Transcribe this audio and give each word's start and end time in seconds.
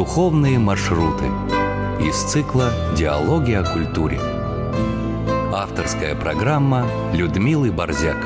Духовные 0.00 0.58
маршруты 0.58 1.26
из 2.00 2.16
цикла 2.24 2.72
«Диалоги 2.96 3.52
о 3.52 3.62
культуре». 3.62 4.18
Авторская 5.52 6.16
программа 6.16 6.86
Людмилы 7.12 7.70
Борзяк. 7.70 8.16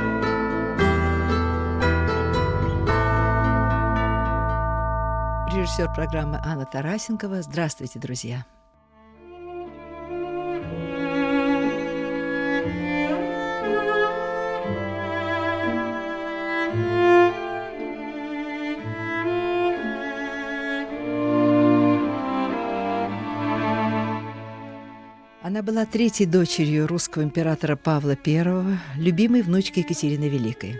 Режиссер 5.52 5.92
программы 5.92 6.40
Анна 6.44 6.64
Тарасенкова. 6.64 7.42
Здравствуйте, 7.42 7.98
друзья. 7.98 8.46
Была 25.64 25.86
третьей 25.86 26.26
дочерью 26.26 26.86
русского 26.86 27.22
императора 27.22 27.74
Павла 27.74 28.18
I, 28.26 28.78
любимой 28.98 29.40
внучкой 29.40 29.82
Екатерины 29.82 30.28
Великой. 30.28 30.78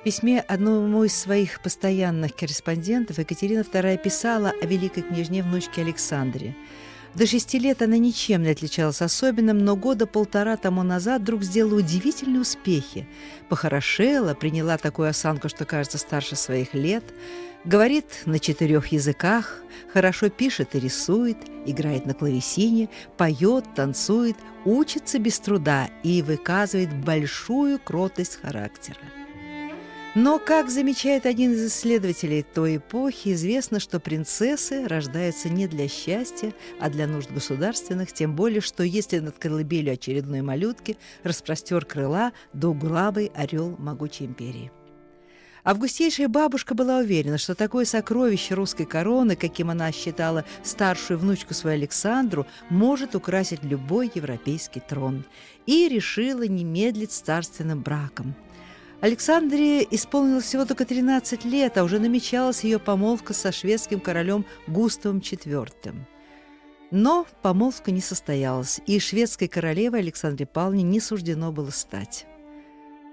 В 0.00 0.02
письме 0.02 0.40
одному 0.40 1.04
из 1.04 1.14
своих 1.14 1.60
постоянных 1.62 2.34
корреспондентов 2.34 3.18
Екатерина 3.18 3.60
II 3.60 4.02
писала 4.02 4.52
о 4.60 4.66
великой 4.66 5.04
княжне 5.04 5.44
внучке 5.44 5.82
Александре. 5.82 6.56
До 7.14 7.26
шести 7.26 7.58
лет 7.58 7.82
она 7.82 7.98
ничем 7.98 8.42
не 8.42 8.50
отличалась 8.50 9.02
особенным, 9.02 9.58
но 9.58 9.76
года 9.76 10.06
полтора 10.06 10.56
тому 10.56 10.82
назад 10.82 11.22
вдруг 11.22 11.42
сделала 11.42 11.78
удивительные 11.78 12.40
успехи. 12.40 13.08
Похорошела, 13.48 14.34
приняла 14.34 14.78
такую 14.78 15.08
осанку, 15.08 15.48
что 15.48 15.64
кажется 15.64 15.98
старше 15.98 16.36
своих 16.36 16.74
лет– 16.74 17.04
Говорит 17.64 18.22
на 18.24 18.38
четырех 18.38 18.86
языках, 18.86 19.62
хорошо 19.92 20.30
пишет 20.30 20.74
и 20.74 20.80
рисует, 20.80 21.36
играет 21.66 22.06
на 22.06 22.14
клавесине, 22.14 22.88
поет, 23.18 23.66
танцует, 23.74 24.36
учится 24.64 25.18
без 25.18 25.38
труда 25.40 25.90
и 26.02 26.22
выказывает 26.22 26.90
большую 27.04 27.78
кротость 27.78 28.40
характера. 28.40 28.96
Но, 30.16 30.40
как 30.40 30.70
замечает 30.70 31.24
один 31.24 31.52
из 31.52 31.68
исследователей 31.68 32.42
той 32.42 32.78
эпохи, 32.78 33.32
известно, 33.32 33.78
что 33.78 34.00
принцессы 34.00 34.88
рождаются 34.88 35.48
не 35.48 35.68
для 35.68 35.86
счастья, 35.86 36.52
а 36.80 36.90
для 36.90 37.06
нужд 37.06 37.30
государственных, 37.30 38.12
тем 38.12 38.34
более, 38.34 38.60
что 38.60 38.82
если 38.82 39.20
над 39.20 39.38
колыбелью 39.38 39.92
очередной 39.92 40.42
малютки 40.42 40.96
распростер 41.22 41.84
крыла 41.84 42.32
двуглавый 42.52 43.30
орел 43.36 43.76
могучей 43.78 44.26
империи. 44.26 44.72
Августейшая 45.62 46.26
бабушка 46.26 46.74
была 46.74 46.98
уверена, 46.98 47.38
что 47.38 47.54
такое 47.54 47.84
сокровище 47.84 48.54
русской 48.54 48.86
короны, 48.86 49.36
каким 49.36 49.70
она 49.70 49.92
считала 49.92 50.44
старшую 50.64 51.20
внучку 51.20 51.54
свою 51.54 51.76
Александру, 51.76 52.48
может 52.68 53.14
украсить 53.14 53.62
любой 53.62 54.10
европейский 54.12 54.80
трон, 54.80 55.24
и 55.66 55.88
решила 55.88 56.42
не 56.42 56.64
медлить 56.64 57.12
с 57.12 57.20
царственным 57.20 57.82
браком. 57.82 58.34
Александре 59.00 59.82
исполнилось 59.90 60.44
всего 60.44 60.66
только 60.66 60.84
13 60.84 61.46
лет, 61.46 61.78
а 61.78 61.84
уже 61.84 61.98
намечалась 61.98 62.64
ее 62.64 62.78
помолвка 62.78 63.32
со 63.32 63.50
шведским 63.50 63.98
королем 63.98 64.44
Густавом 64.66 65.18
IV. 65.18 65.94
Но 66.90 67.26
помолвка 67.40 67.92
не 67.92 68.02
состоялась, 68.02 68.80
и 68.86 68.98
шведской 68.98 69.48
королевой 69.48 70.00
Александре 70.00 70.44
Павловне 70.44 70.82
не 70.82 71.00
суждено 71.00 71.50
было 71.50 71.70
стать. 71.70 72.26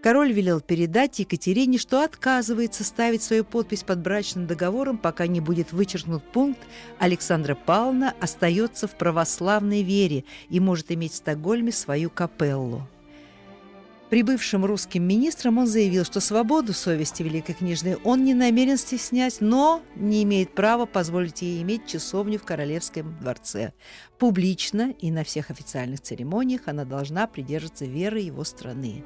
Король 0.03 0.31
велел 0.31 0.61
передать 0.61 1.19
Екатерине, 1.19 1.77
что 1.77 2.03
отказывается 2.03 2.83
ставить 2.83 3.23
свою 3.23 3.43
подпись 3.45 3.83
под 3.83 3.99
брачным 3.99 4.45
договором, 4.45 4.97
пока 4.97 5.25
не 5.25 5.39
будет 5.39 5.71
вычеркнут 5.71 6.23
пункт 6.31 6.59
«Александра 6.99 7.55
Павловна 7.55 8.13
остается 8.19 8.87
в 8.87 8.97
православной 8.97 9.83
вере 9.83 10.23
и 10.49 10.59
может 10.59 10.91
иметь 10.91 11.13
в 11.13 11.17
Стокгольме 11.17 11.71
свою 11.71 12.09
капеллу». 12.09 12.87
Прибывшим 14.09 14.63
русским 14.63 15.03
министром 15.03 15.57
он 15.57 15.67
заявил, 15.67 16.05
что 16.05 16.21
свободу 16.21 16.71
совести 16.71 17.23
великой 17.23 17.55
княжны 17.55 17.97
он 18.05 18.23
не 18.23 18.33
намерен 18.33 18.77
стеснять, 18.77 19.41
но 19.41 19.83
не 19.95 20.23
имеет 20.23 20.55
права 20.55 20.85
позволить 20.85 21.41
ей 21.41 21.61
иметь 21.61 21.87
часовню 21.87 22.39
в 22.39 22.43
королевском 22.43 23.17
дворце. 23.19 23.73
Публично 24.17 24.93
и 25.01 25.11
на 25.11 25.25
всех 25.25 25.51
официальных 25.51 25.99
церемониях 25.99 26.61
она 26.67 26.85
должна 26.85 27.27
придерживаться 27.27 27.83
веры 27.83 28.21
его 28.21 28.45
страны. 28.45 29.03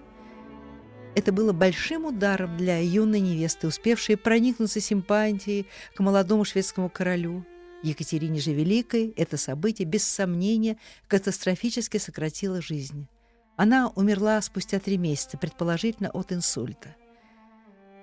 Это 1.15 1.31
было 1.31 1.51
большим 1.51 2.05
ударом 2.05 2.55
для 2.55 2.77
юной 2.77 3.21
невесты, 3.21 3.67
успевшей 3.67 4.17
проникнуться 4.17 4.79
симпатией 4.79 5.65
к 5.95 5.99
молодому 5.99 6.45
шведскому 6.45 6.89
королю. 6.89 7.43
Екатерине 7.81 8.39
же 8.39 8.53
Великой 8.53 9.13
это 9.17 9.37
событие, 9.37 9.87
без 9.87 10.03
сомнения, 10.03 10.77
катастрофически 11.07 11.97
сократило 11.97 12.61
жизнь. 12.61 13.07
Она 13.55 13.89
умерла 13.95 14.41
спустя 14.41 14.79
три 14.79 14.97
месяца, 14.97 15.37
предположительно 15.37 16.09
от 16.09 16.31
инсульта. 16.31 16.95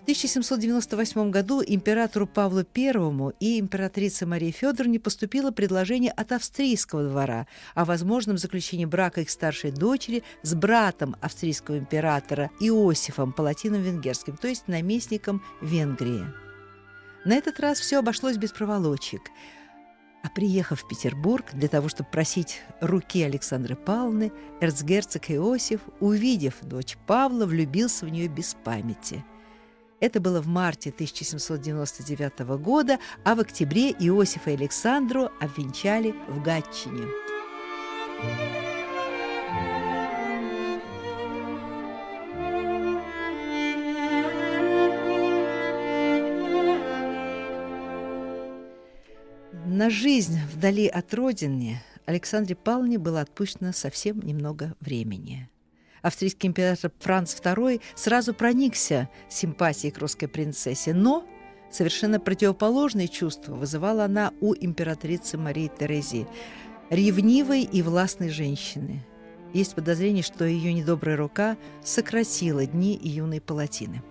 1798 0.09 1.31
году 1.31 1.63
императору 1.63 2.27
Павлу 2.27 2.65
I 2.75 3.35
и 3.41 3.61
императрице 3.61 4.25
Марии 4.25 4.51
Федоровне 4.51 4.99
поступило 4.99 5.51
предложение 5.51 6.13
от 6.13 6.33
австрийского 6.33 7.07
двора 7.07 7.47
о 7.75 7.85
возможном 7.85 8.39
заключении 8.39 8.87
брака 8.87 9.21
их 9.21 9.29
старшей 9.29 9.71
дочери 9.71 10.25
с 10.43 10.55
братом 10.55 11.15
австрийского 11.21 11.77
императора 11.77 12.51
Иосифом 12.59 13.35
Палатином 13.35 13.83
Венгерским, 13.83 14.39
то 14.39 14.49
есть 14.49 14.67
наместником 14.67 15.43
Венгрии. 15.61 16.25
На 17.27 17.35
этот 17.35 17.61
раз 17.61 17.79
все 17.79 17.99
обошлось 17.99 18.39
без 18.39 18.53
проволочек. 18.53 19.21
А 20.23 20.29
приехав 20.29 20.83
в 20.83 20.89
Петербург 20.89 21.45
для 21.53 21.69
того, 21.69 21.89
чтобы 21.89 22.11
просить 22.11 22.63
руки 22.81 23.23
Александры 23.23 23.77
Павловны, 23.77 24.33
эрцгерцог 24.61 25.31
Иосиф, 25.31 25.81
увидев 26.01 26.55
дочь 26.63 26.97
Павла, 27.07 27.47
влюбился 27.47 28.05
в 28.05 28.09
нее 28.09 28.29
без 28.29 28.55
памяти– 28.65 29.25
это 30.01 30.21
было 30.21 30.41
в 30.41 30.47
марте 30.47 30.91
1799 30.91 32.41
года, 32.61 32.99
а 33.25 33.35
в 33.35 33.41
октябре 33.41 33.91
Иосифа 33.91 34.51
и 34.51 34.55
Александру 34.55 35.31
обвенчали 35.41 36.15
в 36.29 36.43
Гатчине. 36.43 37.07
На 49.79 49.91
жизнь 49.91 50.41
вдали 50.53 50.89
от 50.89 51.15
родины 51.15 51.81
Александре 52.05 52.57
Павловне 52.57 52.99
было 52.99 53.21
отпущено 53.21 53.71
совсем 53.73 54.19
немного 54.19 54.75
времени 54.81 55.49
австрийский 56.03 56.49
император 56.49 56.91
Франц 56.99 57.33
II 57.37 57.81
сразу 57.95 58.35
проникся 58.35 59.09
симпатией 59.29 59.93
к 59.93 59.99
русской 59.99 60.27
принцессе, 60.27 60.93
но 60.93 61.25
совершенно 61.71 62.19
противоположные 62.19 63.07
чувства 63.07 63.55
вызывала 63.55 64.07
она 64.07 64.33
у 64.41 64.53
императрицы 64.53 65.39
Марии 65.39 65.71
Терезии, 65.79 66.27
ревнивой 66.91 67.63
и 67.63 67.81
властной 67.81 68.31
женщины. 68.31 69.07
Есть 69.53 69.77
подозрение, 69.77 70.25
что 70.25 70.45
ее 70.45 70.73
недобрая 70.75 71.17
рука 71.17 71.57
сократила 71.85 72.67
дни 72.67 72.99
юной 73.01 73.41
палатины. 73.41 74.03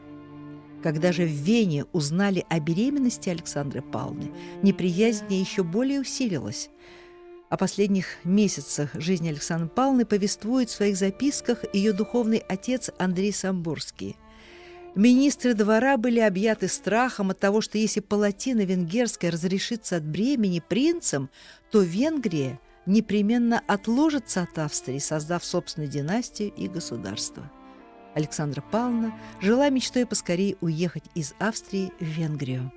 Когда 0.83 1.11
же 1.11 1.25
в 1.25 1.31
Вене 1.31 1.85
узнали 1.91 2.45
о 2.49 2.59
беременности 2.59 3.29
Александры 3.29 3.81
Павловны, 3.81 4.31
неприязнь 4.61 5.33
еще 5.33 5.63
более 5.63 6.01
усилилась– 6.01 6.69
о 7.49 7.55
последних 7.55 8.17
месяцах 8.25 8.89
жизни 8.93 9.29
Александры 9.29 9.69
Павловны 9.69 10.05
повествует 10.05 10.69
в 10.69 10.73
своих 10.73 10.97
записках 10.97 11.63
ее 11.73 11.93
духовный 11.93 12.39
отец 12.39 12.89
Андрей 12.97 13.31
Самбурский. 13.31 14.17
Министры 14.95 15.53
двора 15.53 15.95
были 15.95 16.19
объяты 16.19 16.67
страхом 16.67 17.29
от 17.29 17.39
того, 17.39 17.61
что 17.61 17.77
если 17.77 18.01
Палатина 18.01 18.61
Венгерская 18.61 19.31
разрешится 19.31 19.97
от 19.97 20.03
бремени 20.03 20.59
принцем, 20.59 21.29
то 21.71 21.81
Венгрия 21.81 22.59
непременно 22.85 23.61
отложится 23.67 24.41
от 24.41 24.57
Австрии, 24.57 24.99
создав 24.99 25.45
собственную 25.45 25.89
династию 25.89 26.51
и 26.53 26.67
государство. 26.67 27.49
Александра 28.17 28.63
Павловна 28.71 29.13
жила 29.39 29.69
мечтой 29.69 30.07
поскорее 30.07 30.57
уехать 30.59 31.03
из 31.13 31.35
Австрии 31.37 31.93
в 31.99 32.03
Венгрию. 32.03 32.71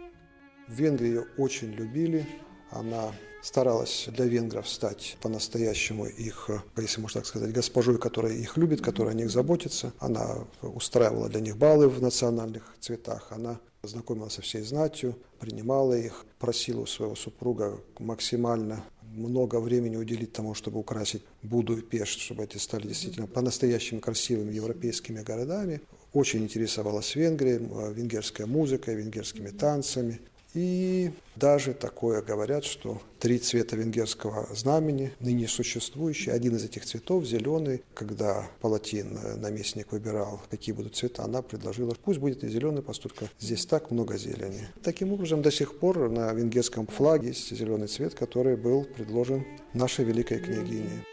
В 0.69 0.75
Венгрии 0.75 1.09
ее 1.09 1.27
очень 1.39 1.73
любили. 1.73 2.27
Она 2.71 3.11
старалась 3.43 4.07
для 4.13 4.27
венгров 4.27 4.69
стать 4.69 5.17
по-настоящему 5.23 6.05
их, 6.05 6.51
если 6.77 7.01
можно 7.01 7.21
так 7.23 7.27
сказать, 7.27 7.55
госпожой, 7.55 7.99
которая 7.99 8.35
их 8.35 8.59
любит, 8.59 8.83
которая 8.83 9.15
о 9.15 9.17
них 9.17 9.31
заботится. 9.31 9.95
Она 9.99 10.45
устраивала 10.61 11.31
для 11.31 11.41
них 11.41 11.57
балы 11.57 11.89
в 11.89 12.03
национальных 12.03 12.75
цветах, 12.79 13.29
она 13.31 13.59
знакомилась 13.83 14.35
со 14.35 14.43
всей 14.43 14.61
знатью, 14.61 15.19
принимала 15.39 15.95
их, 15.95 16.27
просила 16.39 16.81
у 16.81 16.87
своего 16.87 17.15
супруга 17.17 17.81
максимально 17.99 18.85
много 19.15 19.61
времени 19.61 19.97
уделить 19.97 20.33
тому, 20.33 20.55
чтобы 20.55 20.79
украсить 20.79 21.23
Буду 21.43 21.77
и 21.77 21.83
Пешт, 21.83 22.21
чтобы 22.21 22.45
эти 22.45 22.59
стали 22.59 22.87
действительно 22.87 23.27
по-настоящему 23.27 24.01
красивыми 24.01 24.53
европейскими 24.53 25.23
городами. 25.23 25.81
Очень 26.13 26.43
интересовалась 26.43 27.15
Венгрией, 27.15 27.59
венгерской 27.95 28.47
музыкой, 28.47 28.97
венгерскими 28.97 29.51
танцами. 29.51 30.21
И 30.55 31.13
даже 31.37 31.75
такое 31.75 32.23
говорят, 32.23 32.65
что 32.65 33.01
три 33.21 33.39
цвета 33.39 33.77
венгерского 33.77 34.49
знамени, 34.55 35.13
ныне 35.21 35.47
существующие, 35.47 36.35
один 36.35 36.57
из 36.57 36.65
этих 36.65 36.85
цветов, 36.85 37.25
зеленый, 37.25 37.83
когда 37.95 38.49
Палатин, 38.61 39.17
э, 39.17 39.37
наместник, 39.37 39.93
выбирал, 39.93 40.41
какие 40.51 40.75
будут 40.75 40.97
цвета, 40.97 41.23
она 41.23 41.43
предложила, 41.43 41.95
пусть 42.03 42.19
будет 42.19 42.43
и 42.43 42.49
зеленый, 42.49 42.83
поскольку 42.83 43.29
здесь 43.39 43.65
так 43.65 43.93
много 43.93 44.19
зелени. 44.19 44.69
Таким 44.83 45.13
образом, 45.13 45.41
до 45.41 45.53
сих 45.53 45.79
пор 45.79 46.11
на 46.11 46.33
венгерском 46.33 46.87
флаге 46.87 47.29
есть 47.29 47.57
зеленый 47.57 47.87
цвет, 47.87 48.15
который 48.15 48.57
был 48.57 48.85
предложен 48.85 49.45
нашей 49.73 50.05
великой 50.05 50.41
княгине. 50.41 51.05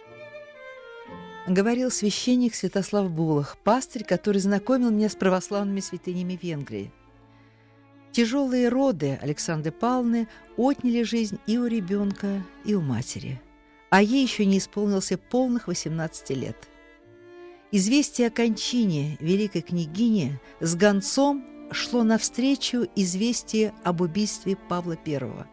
Говорил 1.48 1.92
священник 1.92 2.56
Святослав 2.56 3.10
Булах, 3.10 3.58
пастырь, 3.64 4.04
который 4.04 4.40
знакомил 4.40 4.90
меня 4.90 5.10
с 5.10 5.16
православными 5.16 5.80
святынями 5.80 6.38
Венгрии. 6.42 6.92
Тяжелые 8.12 8.70
роды 8.70 9.20
Александры 9.22 9.72
Павловны 9.72 10.28
отняли 10.56 11.04
жизнь 11.04 11.40
и 11.46 11.58
у 11.58 11.68
ребенка, 11.68 12.44
и 12.66 12.74
у 12.74 12.82
матери, 12.82 13.40
а 13.90 14.02
ей 14.02 14.24
еще 14.24 14.46
не 14.46 14.58
исполнился 14.58 15.18
полных 15.18 15.68
18 15.68 16.30
лет. 16.32 16.58
Известие 17.72 18.28
о 18.28 18.32
кончине 18.32 19.18
великой 19.20 19.62
княгини 19.62 20.40
с 20.60 20.76
гонцом 20.76 21.46
шло 21.72 22.04
навстречу 22.04 22.88
известие 22.96 23.74
об 23.84 24.02
убийстве 24.02 24.56
Павла 24.56 24.98
I. 25.06 25.46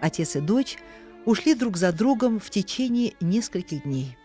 Отец 0.00 0.36
и 0.36 0.40
дочь 0.40 0.76
ушли 1.24 1.54
друг 1.54 1.76
за 1.76 1.92
другом 1.92 2.38
в 2.38 2.50
течение 2.50 3.14
нескольких 3.20 3.84
дней– 3.84 4.16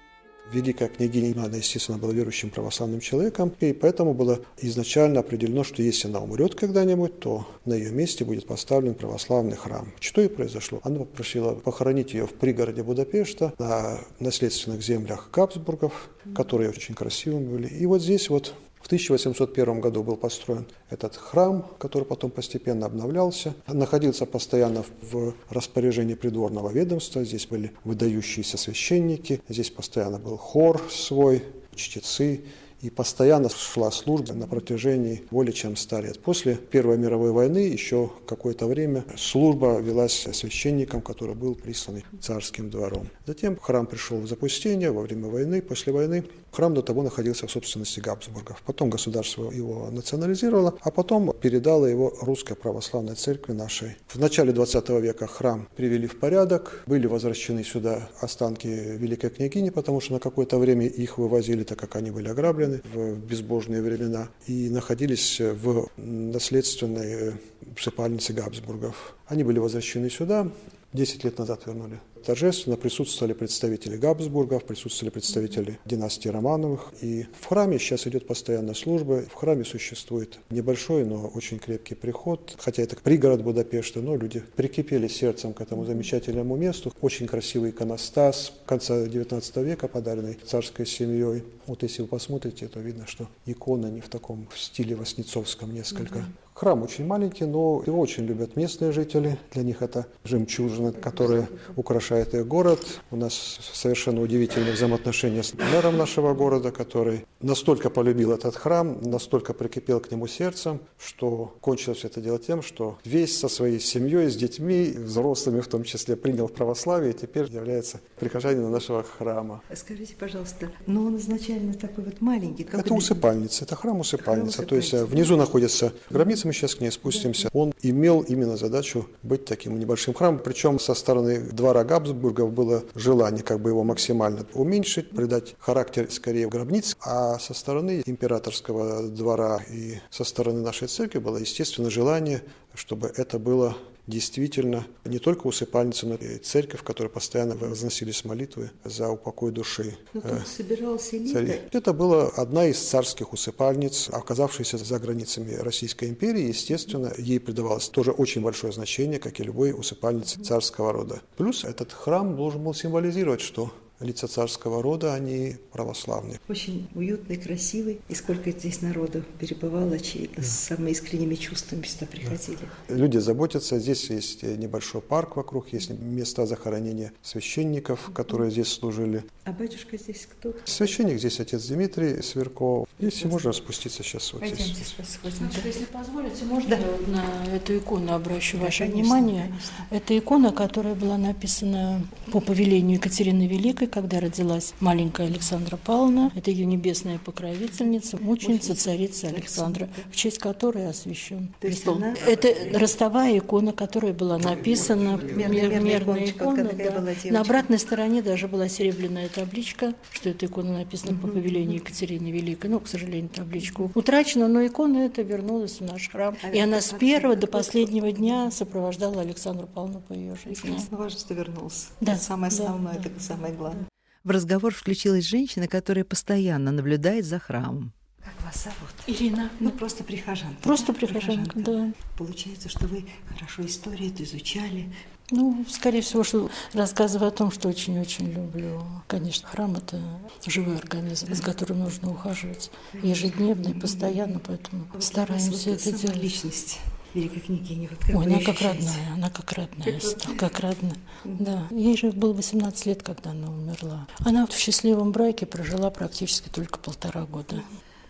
Великая 0.52 0.90
княгиня 0.90 1.32
Ивана, 1.32 1.56
естественно, 1.56 1.98
была 1.98 2.14
верующим 2.14 2.50
православным 2.50 3.00
человеком, 3.00 3.54
и 3.60 3.74
поэтому 3.74 4.14
было 4.14 4.40
изначально 4.62 5.20
определено, 5.20 5.64
что 5.64 5.84
если 5.84 6.08
она 6.08 6.20
умрет 6.20 6.56
когда-нибудь, 6.56 7.20
то 7.20 7.48
на 7.66 7.74
ее 7.74 7.92
месте 7.92 8.26
будет 8.26 8.48
поставлен 8.48 8.96
православный 8.96 9.56
храм. 9.56 9.92
Что 10.00 10.22
и 10.22 10.28
произошло. 10.28 10.80
Она 10.84 11.00
попросила 11.00 11.54
похоронить 11.54 12.14
ее 12.14 12.26
в 12.26 12.34
пригороде 12.34 12.84
Будапешта, 12.84 13.54
на 13.60 14.00
наследственных 14.20 14.82
землях 14.82 15.30
Габсбургов, 15.32 16.10
которые 16.36 16.70
очень 16.70 16.96
красивыми 16.96 17.48
были. 17.48 17.68
И 17.68 17.86
вот 17.86 18.02
здесь 18.02 18.30
вот 18.30 18.54
в 18.80 18.86
1801 18.88 19.82
году 19.82 20.04
был 20.04 20.16
построен 20.16 20.66
этот 20.90 21.16
храм, 21.16 21.66
который 21.78 22.06
потом 22.06 22.32
постепенно 22.32 22.86
обновлялся. 22.86 23.54
Находился 23.68 24.26
постоянно 24.26 24.84
в 25.02 25.34
распоряжении 25.50 26.16
придворного 26.16 26.70
ведомства. 26.70 27.24
Здесь 27.24 27.46
были 27.46 27.72
выдающиеся 27.84 28.58
священники, 28.58 29.42
здесь 29.50 29.70
постоянно 29.70 30.18
был 30.18 30.38
хор 30.38 30.82
свой, 30.90 31.44
чтецы 31.76 32.42
и 32.82 32.90
постоянно 32.90 33.50
шла 33.50 33.92
служба 33.92 34.34
на 34.34 34.48
протяжении 34.48 35.24
более 35.32 35.54
чем 35.54 35.76
ста 35.76 36.00
лет. 36.02 36.20
После 36.20 36.56
Первой 36.56 36.98
мировой 36.98 37.32
войны 37.32 37.58
еще 37.58 38.12
какое-то 38.26 38.68
время 38.68 39.04
служба 39.18 39.80
велась 39.80 40.28
священником, 40.32 41.02
который 41.02 41.36
был 41.36 41.56
прислан 41.56 42.04
царским 42.22 42.70
двором. 42.70 43.10
Затем 43.26 43.58
храм 43.58 43.86
пришел 43.86 44.20
в 44.20 44.28
запустение 44.28 44.92
во 44.92 45.02
время 45.02 45.28
войны. 45.28 45.62
После 45.62 45.92
войны 45.92 46.24
храм 46.52 46.74
до 46.74 46.82
того 46.82 47.04
находился 47.04 47.48
в 47.48 47.52
собственности 47.52 48.00
Габсбургов. 48.00 48.62
Потом 48.66 48.90
государство 48.90 49.52
его 49.52 49.90
национализировало, 49.92 50.78
а 50.82 50.92
потом 50.92 51.34
передало 51.42 51.86
его 51.86 52.14
Русской 52.22 52.56
Православной 52.56 53.16
Церкви 53.16 53.54
нашей. 53.54 53.96
В 54.08 54.20
начале 54.20 54.52
20 54.52 54.90
века 54.90 55.28
храм 55.28 55.68
привели 55.76 56.08
в 56.08 56.20
порядок, 56.20 56.84
были 56.88 57.08
возвращены 57.08 57.64
сюда 57.64 58.10
останки 58.22 58.68
Великой 58.68 59.30
княгини, 59.30 59.70
потому 59.70 60.02
что 60.02 60.14
на 60.14 60.20
какое-то 60.20 60.58
время 60.58 60.88
их 60.88 61.18
вывозили, 61.18 61.64
так 61.64 61.80
как 61.80 61.96
они 61.96 62.12
были 62.12 62.28
ограблены 62.28 62.82
в 62.94 63.16
безбожные 63.18 63.82
времена 63.82 64.30
и 64.48 64.70
находились 64.70 65.40
в 65.40 65.88
наследственной 65.98 67.34
усыпальнице 67.76 68.34
Габсбургов. 68.34 69.16
Они 69.28 69.44
были 69.44 69.60
возвращены 69.60 70.10
сюда, 70.10 70.48
10 70.94 71.24
лет 71.24 71.38
назад 71.38 71.62
вернули 71.66 72.00
торжественно 72.26 72.78
присутствовали 72.78 73.34
представители 73.34 73.98
Габсбургов, 73.98 74.64
присутствовали 74.64 75.12
представители 75.12 75.80
династии 75.86 76.30
Романовых. 76.30 76.94
И 77.02 77.26
в 77.40 77.46
храме 77.46 77.80
сейчас 77.80 78.08
идет 78.08 78.28
постоянная 78.28 78.74
служба. 78.74 79.24
В 79.30 79.34
храме 79.34 79.66
существует 79.66 80.40
небольшой, 80.50 81.06
но 81.06 81.28
очень 81.28 81.60
крепкий 81.60 81.96
приход. 81.96 82.56
Хотя 82.60 82.84
это 82.84 82.96
пригород 82.96 83.44
Будапешта, 83.44 84.02
но 84.02 84.16
люди 84.16 84.44
прикипели 84.56 85.08
сердцем 85.08 85.54
к 85.54 85.62
этому 85.62 85.86
замечательному 85.86 86.56
месту. 86.56 86.94
Очень 87.02 87.28
красивый 87.28 87.72
иконостас 87.72 88.54
конца 88.66 89.06
XIX 89.06 89.64
века, 89.64 89.88
подаренный 89.88 90.38
царской 90.46 90.86
семьей. 90.86 91.44
Вот 91.68 91.84
если 91.84 92.02
вы 92.02 92.08
посмотрите, 92.08 92.68
то 92.68 92.80
видно, 92.80 93.06
что 93.08 93.28
икона 93.46 93.88
не 93.88 94.02
в 94.02 94.10
таком 94.10 94.48
стиле 94.56 94.96
Васнецовском 94.96 95.74
несколько. 95.74 96.26
Храм 96.60 96.84
очень 96.84 97.06
маленький, 97.06 97.46
но 97.46 97.82
его 97.86 98.02
очень 98.02 98.26
любят 98.26 98.58
местные 98.58 98.92
жители. 98.92 99.40
Для 99.54 99.64
них 99.64 99.82
это 99.82 100.08
жемчужина, 100.26 100.92
которая 100.92 101.48
украшает 101.78 102.09
их 102.18 102.48
город. 102.48 103.02
У 103.12 103.16
нас 103.16 103.60
совершенно 103.74 104.22
удивительные 104.22 104.74
взаимоотношения 104.74 105.44
с 105.44 105.54
мэром 105.54 105.98
нашего 105.98 106.34
города, 106.34 106.72
который 106.72 107.26
настолько 107.42 107.90
полюбил 107.90 108.32
этот 108.32 108.56
храм, 108.56 109.00
настолько 109.02 109.54
прикипел 109.54 110.00
к 110.00 110.12
нему 110.12 110.28
сердцем, 110.28 110.80
что 110.98 111.56
кончилось 111.62 112.04
это 112.04 112.22
дело 112.22 112.40
тем, 112.40 112.62
что 112.62 112.98
весь 113.06 113.38
со 113.38 113.50
своей 113.50 113.80
семьей, 113.80 114.30
с 114.30 114.36
детьми, 114.36 114.94
взрослыми 114.98 115.62
в 115.62 115.68
том 115.68 115.84
числе, 115.84 116.16
принял 116.16 116.48
в 116.48 116.54
православие 116.54 117.12
и 117.12 117.18
теперь 117.18 117.46
является 117.52 118.00
прихожанином 118.20 118.72
нашего 118.72 119.04
храма. 119.04 119.62
Скажите, 119.74 120.16
пожалуйста, 120.20 120.72
но 120.86 121.06
он 121.06 121.18
изначально 121.18 121.74
такой 121.74 122.04
вот 122.04 122.22
маленький. 122.22 122.64
Как 122.64 122.82
это 122.82 122.94
усыпальница, 122.94 123.66
это 123.66 123.76
храм 123.76 124.00
усыпальница. 124.00 124.64
То 124.64 124.76
есть 124.76 124.94
э, 124.94 125.06
внизу 125.06 125.36
находится 125.36 125.94
гробница, 126.10 126.48
мы 126.48 126.54
сейчас 126.54 126.76
к 126.76 126.82
ней 126.82 126.92
спустимся. 126.92 127.50
Он 127.54 127.74
имел 127.82 128.22
именно 128.22 128.58
задачу 128.58 129.08
быть 129.24 129.46
таким 129.46 129.80
небольшим 129.80 130.14
храмом, 130.14 130.42
причем 130.44 130.80
со 130.80 130.94
стороны 130.94 131.40
двора 131.40 131.84
Габсбургов 132.00 132.54
было 132.54 132.84
желание 132.96 133.44
как 133.44 133.60
бы 133.60 133.70
его 133.70 133.84
максимально 133.84 134.46
уменьшить, 134.54 135.10
придать 135.12 135.56
характер 135.60 136.08
скорее 136.10 136.48
гробниц, 136.48 136.96
а 137.02 137.38
со 137.40 137.54
стороны 137.54 138.02
императорского 138.06 139.10
двора 139.10 139.62
и 139.70 140.00
со 140.10 140.24
стороны 140.24 140.62
нашей 140.62 140.88
церкви 140.88 141.20
было, 141.20 141.38
естественно, 141.38 141.90
желание, 141.90 142.42
чтобы 142.74 143.12
это 143.16 143.38
было 143.38 143.76
действительно 144.10 144.86
не 145.06 145.20
только 145.20 145.48
усыпальница, 145.48 146.08
но 146.08 146.16
и 146.16 146.38
церковь, 146.38 146.82
в 146.82 146.84
которой 146.84 147.08
постоянно 147.08 147.56
возносились 147.56 148.26
молитвы 148.26 148.72
за 148.84 149.10
упокой 149.10 149.52
души. 149.52 149.98
Но 150.14 150.22
тут 150.22 150.48
собиралась 150.48 151.14
элита. 151.14 151.40
Это 151.72 151.94
была 151.94 152.28
одна 152.28 152.66
из 152.66 152.80
царских 152.80 153.34
усыпальниц, 153.34 154.10
оказавшаяся 154.12 154.78
за 154.78 155.00
границами 155.00 155.54
Российской 155.54 156.10
империи. 156.10 156.48
Естественно, 156.48 157.14
ей 157.18 157.40
придавалось 157.40 157.88
тоже 157.90 158.12
очень 158.12 158.42
большое 158.42 158.74
значение, 158.74 159.20
как 159.20 159.40
и 159.40 159.44
любой 159.44 159.72
усыпальнице 159.72 160.42
царского 160.42 160.92
рода. 160.92 161.22
Плюс 161.38 161.64
этот 161.64 161.94
храм 161.94 162.36
должен 162.36 162.64
был 162.64 162.74
символизировать, 162.74 163.42
что 163.42 163.72
лица 164.00 164.28
царского 164.28 164.82
рода, 164.82 165.14
они 165.14 165.56
православные. 165.72 166.40
Очень 166.48 166.88
уютный, 166.96 167.38
красивый. 167.38 168.02
И 168.08 168.16
сколько 168.16 168.52
здесь 168.52 168.82
народу 168.82 169.24
перебывало, 169.40 169.96
очевидно, 169.96 170.38
да. 170.38 170.44
с 170.44 170.50
самыми 170.52 170.92
искренними 170.92 171.36
чувствами 171.36 171.84
сюда 171.84 172.06
приходили. 172.06 172.60
Да. 172.88 172.96
Люди 172.96 173.18
заботятся. 173.18 173.80
Здесь 173.80 174.10
есть 174.10 174.44
небольшой 174.44 175.02
парк 175.02 175.36
вокруг, 175.36 175.74
есть 175.74 175.90
места 175.90 176.46
захоронения 176.46 177.12
священников, 177.22 178.12
которые 178.14 178.52
здесь 178.52 178.68
служили. 178.68 179.24
А 179.46 179.52
батюшка 179.52 179.98
здесь 179.98 180.28
кто? 180.30 180.54
Священник 180.66 181.20
здесь 181.20 181.40
отец 181.40 181.66
Дмитрий 181.66 182.22
Сверков. 182.22 182.88
Если 183.00 183.28
можно 183.28 183.52
спуститься 183.52 184.04
сейчас 184.04 184.32
вот 184.34 184.42
Пойдемте, 184.42 184.74
здесь. 184.74 184.96
Батюшка, 185.24 185.68
если 185.68 185.86
позволите, 185.86 186.46
можно 186.46 186.78
да. 186.78 187.12
на 187.12 187.56
эту 187.56 187.78
икону 187.78 188.14
обращу 188.14 188.58
да, 188.58 188.66
ваше 188.66 188.80
конечно, 188.80 189.02
внимание? 189.02 189.44
Конечно. 189.44 189.88
Это 189.90 190.18
икона, 190.18 190.52
которая 190.52 190.96
была 190.96 191.18
написана 191.18 192.06
по 192.32 192.40
повелению 192.40 192.98
Екатерины 192.98 193.48
Великой, 193.48 193.88
когда 193.90 194.20
родилась 194.20 194.74
маленькая 194.80 195.28
Александра 195.28 195.78
Павловна. 195.78 196.32
Это 196.36 196.52
ее 196.52 196.66
небесная 196.66 197.20
покровительница, 197.20 198.18
мученица, 198.18 198.76
царица 198.76 199.28
Александра, 199.28 199.90
в 200.12 200.16
честь 200.16 200.40
которой 200.40 200.88
освящен 200.88 201.54
престол. 201.60 201.96
Она... 201.96 202.16
Это 202.26 202.54
ростовая 202.78 203.38
икона, 203.38 203.74
которая 203.74 204.14
была 204.14 204.38
написана, 204.38 205.20
мерная, 205.22 205.80
мерная 205.80 206.26
икона. 206.26 206.70
Да. 206.74 207.32
На 207.32 207.42
обратной 207.42 207.80
стороне 207.80 208.22
даже 208.22 208.48
была 208.48 208.68
серебряная 208.70 209.30
табличка, 209.30 209.94
что 210.12 210.30
эта 210.30 210.46
икона 210.46 210.78
написана 210.78 211.18
по 211.18 211.28
повелению 211.28 211.76
Екатерины 211.76 212.30
Великой. 212.32 212.70
Ну, 212.70 212.80
к 212.80 212.88
сожалению, 212.88 213.30
табличку 213.30 213.92
утрачена, 213.96 214.48
но 214.48 214.66
икона 214.66 214.98
эта 215.06 215.22
вернулась 215.22 215.80
в 215.80 215.82
наш 215.82 216.10
храм. 216.10 216.36
А 216.44 216.50
и 216.50 216.60
она 216.60 216.82
с 216.82 216.94
первого 216.94 217.36
до 217.36 217.48
последнего 217.48 218.12
дня 218.12 218.52
сопровождала 218.52 219.22
Александру 219.22 219.68
Павловну 219.68 220.02
по 220.02 220.14
ее 220.14 220.36
жизни. 220.44 220.78
Важно, 220.92 221.20
что 221.20 221.34
вернулся. 221.34 221.88
Да. 222.02 222.14
Это 222.14 222.22
самое 222.22 222.50
основное, 222.50 222.94
да, 222.94 223.10
это 223.10 223.22
самое 223.22 223.54
главное. 223.54 223.79
В 224.24 224.32
разговор 224.32 224.74
включилась 224.74 225.26
женщина, 225.26 225.68
которая 225.68 226.04
постоянно 226.04 226.72
наблюдает 226.72 227.26
за 227.26 227.40
храмом. 227.40 227.94
Как 228.22 228.34
вас 228.44 228.64
зовут? 228.64 228.94
Ирина. 229.08 229.50
Ну, 229.62 229.72
просто 229.72 230.04
прихожанка. 230.04 230.62
Просто 230.62 230.94
прихожанка, 230.94 231.58
да. 231.60 231.94
Получается, 232.18 232.68
что 232.68 232.86
вы 232.88 233.06
хорошо 233.34 233.66
историю 233.66 234.12
изучали. 234.22 234.94
Ну, 235.32 235.66
скорее 235.70 236.02
всего, 236.02 236.24
что 236.24 236.50
рассказываю 236.74 237.30
о 237.30 237.32
том, 237.32 237.52
что 237.52 237.70
очень-очень 237.70 238.32
люблю. 238.32 238.84
Конечно, 239.08 239.48
храм– 239.48 239.76
это 239.78 240.02
живой 240.46 240.76
организм, 240.76 241.34
с 241.34 241.40
которым 241.40 241.80
нужно 241.80 242.12
ухаживать 242.12 242.72
ежедневно 243.02 243.70
и 243.70 243.80
постоянно, 243.80 244.40
поэтому 244.40 244.88
стараемся 245.00 245.70
это 245.70 245.92
делать. 245.92 246.18
личность 246.18 246.80
великой 247.14 247.40
княгини? 247.42 247.90
Вот 247.90 248.00
как 248.00 248.16
Ой, 248.16 248.26
она 248.26 248.40
как 248.40 248.62
родная, 248.62 249.14
она 249.14 249.30
как 249.30 249.52
родная, 249.54 250.00
как, 250.00 250.38
как 250.38 250.60
родная. 250.60 250.98
Да, 251.24 251.68
ей 251.72 251.98
же 251.98 252.12
было 252.12 252.34
18 252.34 252.86
лет, 252.86 253.04
когда 253.04 253.32
она 253.32 253.50
умерла. 253.50 254.08
Она 254.20 254.42
вот 254.42 254.54
в 254.54 254.60
счастливом 254.60 255.12
браке 255.12 255.46
прожила 255.46 255.90
практически 255.90 256.50
только 256.50 256.80
полтора 256.80 257.26
года. 257.26 257.62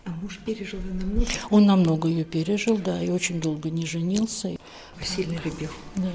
А 0.04 0.10
муж 0.10 0.38
пережил 0.44 0.80
ее 0.80 0.94
намного? 0.94 1.26
Он 1.50 1.66
намного 1.66 2.08
ее 2.08 2.24
пережил, 2.24 2.78
да, 2.78 3.02
и 3.02 3.10
очень 3.10 3.40
долго 3.40 3.70
не 3.70 3.86
женился. 3.86 4.56
Сильно 5.02 5.38
любил. 5.44 5.70
Да. 5.96 6.10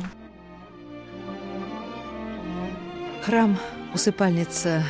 Храм, 3.24 3.58
усыпальница, 3.94 4.84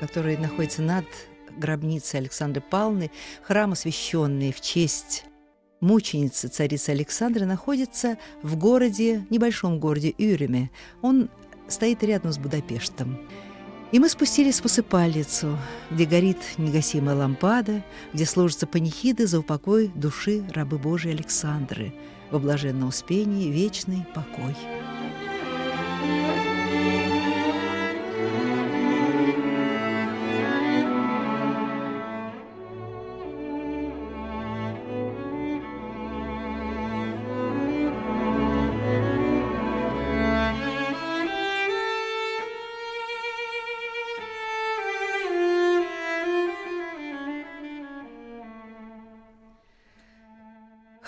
который 0.00 0.36
находится 0.36 0.82
над 0.82 1.06
гробницей 1.56 2.20
Александры 2.20 2.62
Павловны, 2.62 3.10
храм, 3.42 3.72
освященный 3.72 4.52
в 4.52 4.60
честь 4.60 5.24
мученицы 5.80 6.48
царицы 6.48 6.90
Александры, 6.90 7.46
находится 7.46 8.18
в 8.42 8.56
городе, 8.56 9.26
небольшом 9.30 9.78
городе 9.78 10.14
Юреме. 10.18 10.70
Он 11.02 11.28
стоит 11.68 12.02
рядом 12.02 12.32
с 12.32 12.38
Будапештом. 12.38 13.18
И 13.92 13.98
мы 13.98 14.08
спустились 14.08 14.60
в 14.60 14.66
усыпальницу, 14.66 15.58
где 15.90 16.04
горит 16.04 16.38
негасимая 16.58 17.16
лампада, 17.16 17.84
где 18.12 18.24
служатся 18.24 18.68
панихиды 18.68 19.26
за 19.26 19.40
упокой 19.40 19.88
души 19.88 20.44
рабы 20.54 20.78
Божией 20.78 21.14
Александры, 21.14 21.92
во 22.30 22.38
блаженном 22.38 22.88
успении 22.88 23.50
вечный 23.50 24.06
покой. 24.14 24.54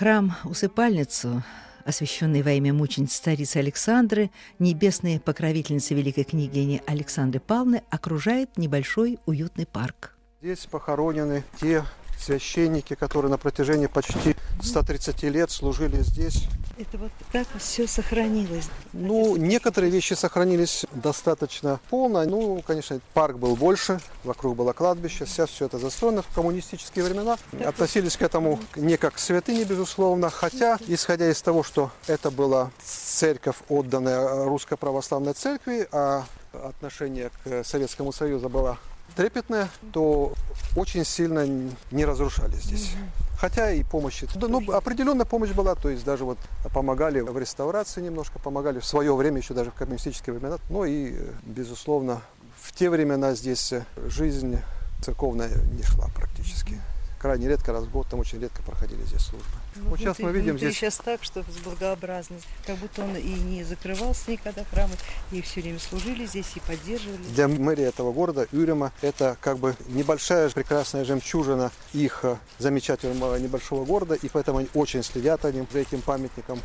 Храм-усыпальницу, 0.02 1.44
освященный 1.85 2.42
во 2.42 2.50
имя 2.50 2.73
мученицы 2.73 3.23
царицы 3.23 3.59
Александры, 3.59 4.32
небесной 4.59 5.21
покровительницы 5.21 5.94
великой 5.94 6.25
княгини 6.25 6.82
Александры 6.88 7.38
Павловны, 7.38 7.85
окружает 7.88 8.59
небольшой 8.59 9.21
уютный 9.26 9.64
парк. 9.64 10.16
Здесь 10.40 10.66
похоронены 10.66 11.44
те 11.61 11.85
священники, 12.23 12.95
которые 12.95 13.31
на 13.31 13.38
протяжении 13.38 13.87
почти 13.87 14.37
130 14.62 15.23
лет 15.25 15.50
служили 15.50 16.02
здесь. 16.02 16.47
Это 16.79 16.97
вот 16.99 17.12
так 17.33 17.47
все 17.59 17.87
сохранилось? 17.87 18.69
Ну, 18.93 19.37
некоторые 19.37 19.91
вещи 19.91 20.14
сохранились 20.14 20.87
достаточно 20.93 21.81
полно. 21.91 22.25
Ну, 22.25 22.62
конечно, 22.67 23.00
парк 23.12 23.37
был 23.37 23.57
больше, 23.57 24.00
вокруг 24.25 24.57
было 24.57 24.73
кладбище. 24.73 25.26
Сейчас 25.26 25.50
все 25.50 25.67
это 25.67 25.79
застроено. 25.79 26.23
В 26.23 26.35
коммунистические 26.35 27.05
времена 27.05 27.37
относились 27.64 28.17
к 28.17 28.23
этому 28.23 28.59
не 28.76 28.97
как 28.97 29.14
к 29.14 29.19
святыне, 29.19 29.64
безусловно. 29.64 30.31
Хотя, 30.31 30.79
исходя 30.87 31.31
из 31.31 31.43
того, 31.43 31.62
что 31.62 31.91
это 32.07 32.31
была 32.31 32.71
церковь, 32.83 33.57
отданная 33.69 34.45
Русской 34.45 34.76
Православной 34.76 35.35
Церкви, 35.35 35.88
а 35.93 36.25
отношение 36.52 37.31
к 37.45 37.64
Советскому 37.64 38.12
Союзу 38.12 38.49
было 38.49 38.79
трепетное, 39.14 39.69
то 39.93 40.33
очень 40.76 41.05
сильно 41.05 41.47
не 41.91 42.05
разрушали 42.05 42.57
здесь. 42.57 42.93
Хотя 43.38 43.73
и 43.73 43.83
помощи, 43.83 44.29
ну, 44.37 44.73
определенная 44.73 45.26
помощь 45.26 45.50
была, 45.50 45.75
то 45.75 45.88
есть 45.88 46.05
даже 46.05 46.25
вот 46.25 46.38
помогали 46.73 47.21
в 47.21 47.37
реставрации 47.37 48.00
немножко, 48.00 48.38
помогали 48.38 48.79
в 48.79 48.85
свое 48.85 49.14
время, 49.17 49.38
еще 49.38 49.52
даже 49.52 49.71
в 49.71 49.75
коммунистические 49.75 50.35
времена. 50.35 50.59
Ну 50.71 50.85
и, 50.85 51.17
безусловно, 51.43 52.23
в 52.61 52.73
те 52.73 52.88
времена 52.88 53.35
здесь 53.35 53.75
жизнь 54.07 54.59
церковная 55.02 55.50
не 55.73 55.83
шла 55.83 56.07
практически 56.14 56.81
крайне 57.23 57.49
редко, 57.49 57.73
раз 57.73 57.85
в 57.85 57.91
год, 57.91 58.09
там 58.09 58.21
очень 58.21 58.41
редко 58.41 58.62
проходили 58.62 59.02
здесь 59.05 59.23
службы. 59.23 59.49
Ну, 59.76 59.91
вот 59.91 59.99
сейчас 59.99 60.19
мы 60.19 60.33
видим 60.33 60.59
здесь... 60.59 60.76
сейчас 60.76 60.97
так, 60.97 61.23
что 61.23 61.43
с 61.43 61.64
благообразность. 61.64 62.47
Как 62.67 62.76
будто 62.76 63.02
он 63.02 63.17
и 63.17 63.33
не 63.33 63.62
закрывался 63.62 64.33
никогда 64.33 64.64
храмы, 64.64 64.95
и 65.31 65.41
все 65.41 65.62
время 65.62 65.79
служили 65.79 66.26
здесь 66.26 66.49
и 66.57 66.61
поддерживали. 66.61 67.23
Для 67.35 67.49
мэрии 67.49 67.85
этого 67.85 68.12
города, 68.12 68.47
Юрема, 68.52 68.93
это 69.00 69.37
как 69.41 69.59
бы 69.59 69.76
небольшая 69.88 70.50
прекрасная 70.50 71.05
жемчужина 71.05 71.71
их 71.93 72.21
э, 72.25 72.37
замечательного 72.59 73.37
небольшого 73.37 73.85
города, 73.85 74.14
и 74.14 74.29
поэтому 74.29 74.59
они 74.59 74.69
очень 74.75 75.02
следят 75.02 75.43
за 75.43 75.79
этим 75.79 76.02
памятником 76.02 76.59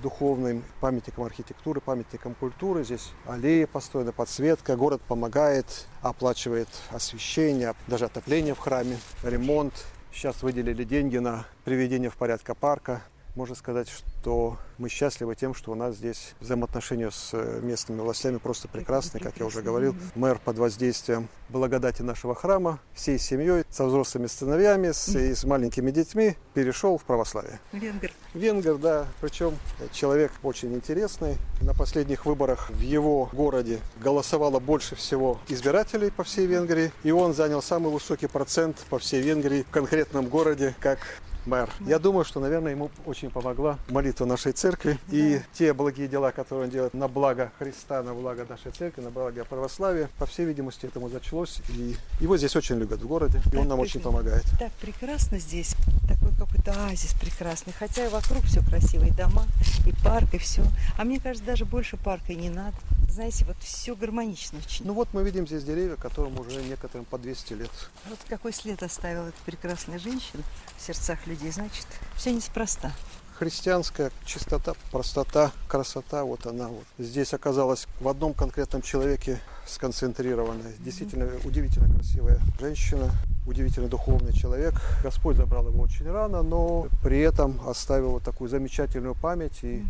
духовным 0.00 0.64
памятником 0.80 1.24
архитектуры, 1.24 1.80
памятником 1.80 2.34
культуры. 2.34 2.84
Здесь 2.84 3.10
аллеи 3.26 3.64
построена, 3.64 4.12
подсветка. 4.12 4.76
Город 4.76 5.00
помогает, 5.02 5.86
оплачивает 6.02 6.68
освещение, 6.90 7.74
даже 7.86 8.04
отопление 8.04 8.54
в 8.54 8.58
храме, 8.58 8.98
ремонт. 9.22 9.72
Сейчас 10.14 10.44
выделили 10.44 10.84
деньги 10.84 11.16
на 11.18 11.44
приведение 11.64 12.08
в 12.08 12.16
порядок 12.16 12.56
парка. 12.56 13.02
Можно 13.34 13.56
сказать, 13.56 13.88
что 13.88 14.58
мы 14.78 14.88
счастливы 14.88 15.34
тем, 15.34 15.54
что 15.54 15.72
у 15.72 15.74
нас 15.74 15.96
здесь 15.96 16.34
взаимоотношения 16.38 17.10
с 17.10 17.30
э, 17.32 17.60
местными 17.62 18.00
властями 18.00 18.36
просто 18.36 18.68
прекрасные, 18.68 19.20
как 19.20 19.38
я 19.38 19.46
уже 19.46 19.60
говорил. 19.60 19.96
Мэр 20.14 20.38
под 20.38 20.56
воздействием 20.58 21.28
благодати 21.48 22.02
нашего 22.02 22.36
храма 22.36 22.78
всей 22.94 23.18
семьей, 23.18 23.64
со 23.70 23.86
взрослыми 23.86 24.28
сыновьями, 24.28 24.92
с, 24.92 25.08
и 25.16 25.34
с 25.34 25.42
маленькими 25.42 25.90
детьми 25.90 26.36
перешел 26.54 26.96
в 26.96 27.02
православие. 27.02 27.58
Венгер. 27.72 28.12
Венгер, 28.34 28.76
да. 28.76 29.06
Причем 29.20 29.56
человек 29.90 30.30
очень 30.44 30.72
интересный. 30.72 31.36
На 31.60 31.74
последних 31.74 32.26
выборах 32.26 32.70
в 32.70 32.80
его 32.80 33.28
городе 33.32 33.80
голосовало 34.00 34.60
больше 34.60 34.94
всего 34.94 35.40
избирателей 35.48 36.12
по 36.12 36.22
всей 36.22 36.46
Венгрии. 36.46 36.92
И 37.02 37.10
он 37.10 37.34
занял 37.34 37.62
самый 37.62 37.92
высокий 37.92 38.28
процент 38.28 38.76
по 38.90 39.00
всей 39.00 39.22
Венгрии 39.22 39.64
в 39.64 39.70
конкретном 39.70 40.28
городе, 40.28 40.76
как 40.78 41.00
мэр. 41.46 41.70
Я 41.80 41.98
думаю, 41.98 42.24
что, 42.24 42.40
наверное, 42.40 42.72
ему 42.72 42.90
очень 43.06 43.30
помогла 43.30 43.78
молитва 43.88 44.24
нашей 44.24 44.52
церкви 44.52 44.98
и 45.10 45.40
те 45.52 45.72
благие 45.72 46.08
дела, 46.08 46.30
которые 46.30 46.66
он 46.66 46.70
делает 46.70 46.94
на 46.94 47.08
благо 47.08 47.52
Христа, 47.58 48.02
на 48.02 48.14
благо 48.14 48.46
нашей 48.48 48.72
церкви, 48.72 49.02
на 49.02 49.10
благо 49.10 49.44
православия. 49.44 50.08
По 50.18 50.26
всей 50.26 50.46
видимости, 50.46 50.86
этому 50.86 51.08
зачлось. 51.08 51.60
И 51.68 51.96
его 52.20 52.36
здесь 52.36 52.56
очень 52.56 52.76
любят 52.76 53.00
в 53.00 53.06
городе, 53.06 53.40
и 53.52 53.56
он 53.56 53.68
нам 53.68 53.80
очень 53.80 54.00
помогает. 54.00 54.44
Так 54.58 54.72
прекрасно 54.80 55.38
здесь, 55.38 55.74
такой 56.08 56.30
оазис 56.68 57.12
прекрасный. 57.14 57.72
Хотя 57.72 58.06
и 58.06 58.08
вокруг 58.08 58.44
все 58.44 58.62
красивые 58.62 59.12
дома, 59.12 59.46
и 59.86 59.92
парк, 60.04 60.34
и 60.34 60.38
все. 60.38 60.62
А 60.98 61.04
мне 61.04 61.20
кажется, 61.20 61.44
даже 61.44 61.64
больше 61.64 61.96
парка 61.96 62.32
и 62.32 62.36
не 62.36 62.50
надо. 62.50 62.76
Знаете, 63.08 63.44
вот 63.44 63.56
все 63.60 63.94
гармонично 63.94 64.58
очень. 64.58 64.84
Ну 64.86 64.92
вот 64.92 65.08
мы 65.12 65.22
видим 65.22 65.46
здесь 65.46 65.62
деревья, 65.62 65.96
которым 65.96 66.38
уже 66.40 66.62
некоторым 66.62 67.04
по 67.04 67.16
200 67.16 67.52
лет. 67.52 67.70
Вот 68.08 68.18
какой 68.28 68.52
след 68.52 68.82
оставила 68.82 69.28
эта 69.28 69.36
прекрасная 69.46 69.98
женщина 69.98 70.42
в 70.76 70.82
сердцах 70.82 71.26
людей, 71.26 71.52
значит, 71.52 71.86
все 72.16 72.32
неспроста. 72.32 72.92
Христианская 73.38 74.12
чистота, 74.24 74.74
простота, 74.92 75.50
красота, 75.66 76.22
вот 76.24 76.46
она 76.46 76.68
вот 76.68 76.84
здесь 76.98 77.34
оказалась 77.34 77.88
в 77.98 78.06
одном 78.06 78.32
конкретном 78.32 78.80
человеке 78.80 79.40
сконцентрированная. 79.66 80.72
Действительно 80.78 81.28
удивительно 81.44 81.92
красивая 81.92 82.38
женщина, 82.60 83.10
удивительно 83.44 83.88
духовный 83.88 84.32
человек. 84.32 84.74
Господь 85.02 85.36
забрал 85.36 85.66
его 85.66 85.82
очень 85.82 86.08
рано, 86.08 86.42
но 86.42 86.86
при 87.02 87.18
этом 87.20 87.60
оставил 87.66 88.10
вот 88.10 88.22
такую 88.22 88.48
замечательную 88.48 89.16
память 89.16 89.64
и 89.64 89.84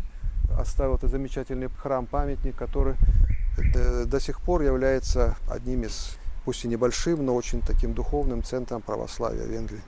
оставил 0.57 0.95
этот 0.95 1.11
замечательный 1.11 1.69
храм-памятник, 1.69 2.55
который 2.55 2.95
э, 3.75 4.05
до 4.05 4.19
сих 4.19 4.41
пор 4.41 4.63
является 4.63 5.35
одним 5.47 5.83
из, 5.83 6.17
пусть 6.45 6.65
и 6.65 6.67
небольшим, 6.67 7.23
но 7.23 7.35
очень 7.35 7.61
таким 7.61 7.93
духовным 7.93 8.43
центром 8.43 8.81
православия 8.81 9.45
Венгрии. 9.45 9.81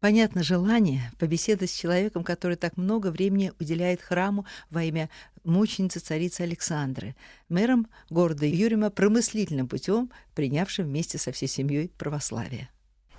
Понятно 0.00 0.44
желание 0.44 1.10
побеседовать 1.18 1.70
с 1.70 1.76
человеком, 1.76 2.22
который 2.22 2.56
так 2.56 2.76
много 2.76 3.08
времени 3.08 3.52
уделяет 3.58 4.00
храму 4.00 4.46
во 4.70 4.84
имя 4.84 5.10
мученицы 5.42 5.98
царицы 5.98 6.42
Александры, 6.42 7.16
мэром 7.48 7.88
города 8.08 8.46
Юрима 8.46 8.90
промыслительным 8.90 9.66
путем, 9.66 10.12
принявшим 10.36 10.86
вместе 10.86 11.18
со 11.18 11.32
всей 11.32 11.48
семьей 11.48 11.90
православие. 11.98 12.68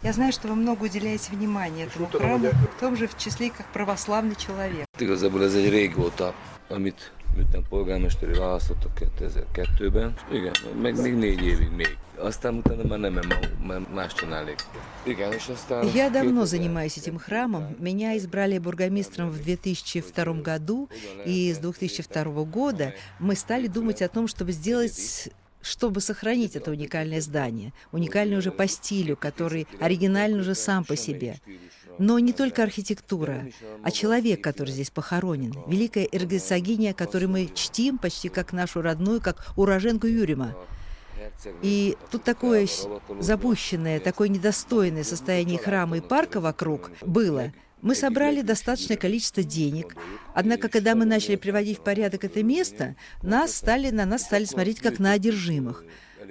Я 0.02 0.14
знаю, 0.14 0.32
что 0.32 0.48
вы 0.48 0.56
много 0.56 0.84
уделяете 0.84 1.32
внимания 1.32 1.84
этому 1.84 2.08
храму, 2.08 2.50
в 2.50 2.80
том 2.80 2.96
же 2.96 3.08
в 3.08 3.18
числе 3.18 3.50
как 3.50 3.66
православный 3.74 4.36
человек. 4.36 4.86
amit 6.70 7.12
miután 7.36 7.64
polgármesteri 7.70 8.38
választottak 8.38 8.92
2002-ben, 9.20 10.14
és 10.30 10.38
igen, 10.38 10.54
meg 10.82 11.02
még 11.02 11.16
négy 11.16 11.44
évig 11.44 11.70
még. 11.70 11.98
Aztán 12.18 12.54
utána 12.54 12.84
már 12.84 13.00
nem, 13.00 13.20
mert 13.68 13.94
más 13.94 14.14
csinálnék. 14.14 14.60
Igen, 15.04 15.32
és 15.34 15.48
aztán... 15.48 15.88
Я 15.96 16.10
давно 16.10 16.46
занимаюсь 16.46 16.98
этим 16.98 17.18
храмом. 17.18 17.76
Меня 17.80 18.16
избрали 18.18 18.58
бургомистром 18.58 19.32
в 19.32 19.42
2002 19.42 20.42
году, 20.42 20.90
и 21.26 21.54
с 21.54 21.58
2002 21.60 22.44
года 22.44 22.94
мы 23.20 23.36
стали 23.36 23.68
думать 23.68 24.02
о 24.02 24.10
том, 24.10 24.28
чтобы 24.28 24.52
сделать 24.52 25.30
чтобы 25.62 26.02
сохранить 26.02 26.56
это 26.56 26.72
уникальное 26.72 27.22
здание, 27.22 27.74
уникальное 27.92 28.38
уже 28.38 28.52
по 28.52 28.68
стилю, 28.68 29.16
который 29.18 29.68
оригинальный 29.80 30.40
уже 30.40 30.56
сам 30.56 30.84
по 30.84 30.96
себе. 30.96 31.38
Но 31.98 32.18
не 32.18 32.32
только 32.32 32.64
архитектура, 32.64 33.48
а 33.84 33.92
человек, 33.92 34.42
который 34.42 34.72
здесь 34.72 34.90
похоронен. 34.90 35.54
Великая 35.68 36.08
эргосогиня, 36.10 36.94
которую 36.94 37.30
мы 37.30 37.50
чтим 37.54 37.98
почти 37.98 38.30
как 38.30 38.54
нашу 38.54 38.82
родную, 38.82 39.20
как 39.22 39.46
уроженку 39.58 40.08
Юрима. 40.08 40.56
И 41.62 41.98
тут 42.10 42.24
такое 42.24 42.68
запущенное, 43.20 44.00
такое 44.00 44.30
недостойное 44.30 45.04
состояние 45.04 45.60
храма 45.60 45.98
и 45.98 46.02
парка 46.02 46.40
вокруг 46.40 46.92
было. 47.02 47.52
Мы 47.82 47.96
собрали 47.96 48.42
достаточное 48.42 48.98
количество 48.98 49.44
денег, 49.44 49.96
однако, 50.34 50.70
когда 50.70 50.96
мы 50.96 51.06
начали 51.06 51.36
приводить 51.36 51.80
в 51.80 51.84
порядок 51.84 52.24
это 52.24 52.44
место, 52.44 52.96
нас 53.24 53.56
стали, 53.56 53.90
на 53.90 54.06
нас 54.06 54.24
стали 54.24 54.46
смотреть 54.46 54.80
как 54.80 55.00
на 55.00 55.14
одержимых. 55.14 55.84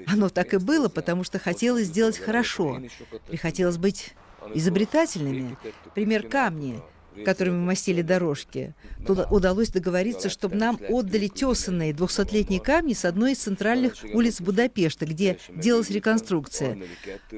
Оно 0.07 0.29
так 0.29 0.55
и 0.55 0.59
было, 0.59 0.89
потому 0.89 1.25
что 1.25 1.39
хотелось 1.39 1.87
сделать 1.87 2.19
хорошо, 2.19 2.83
и 3.31 3.37
хотелось 3.37 3.79
быть 3.79 4.15
изобретательными. 4.55 5.57
Пример 5.95 6.29
камни– 6.29 6.81
которыми 7.25 7.57
мы 7.57 7.67
мастили 7.67 8.03
дорожки, 8.03 8.75
туда 9.07 9.27
удалось 9.31 9.71
договориться, 9.71 10.29
чтобы 10.29 10.57
нам 10.57 10.79
отдали 10.89 11.29
тесанные 11.29 11.93
двухсотлетние 11.93 12.61
камни 12.61 12.95
с 12.95 13.05
одной 13.05 13.33
из 13.33 13.39
центральных 13.39 13.95
улиц 14.13 14.41
Будапешта, 14.41 15.07
где 15.07 15.39
делалась 15.55 15.91
реконструкция. 15.91 16.79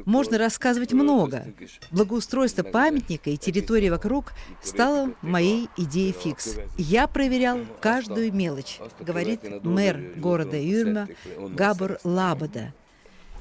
Можно 0.05 0.39
рассказывать 0.39 0.93
много. 0.93 1.47
Благоустройство 1.91 2.63
памятника 2.63 3.31
и 3.31 3.37
территории 3.37 3.89
вокруг 3.89 4.33
стало 4.63 5.15
моей 5.23 5.69
идеей 5.77 6.13
фикс. 6.13 6.57
Я 6.77 7.07
проверял 7.07 7.61
каждую 7.81 8.33
мелочь, 8.33 8.79
говорит 9.01 9.41
мэр 9.65 10.15
города 10.17 10.57
Юрма 10.57 11.09
Габор 11.55 11.99
Лабада. 12.05 12.73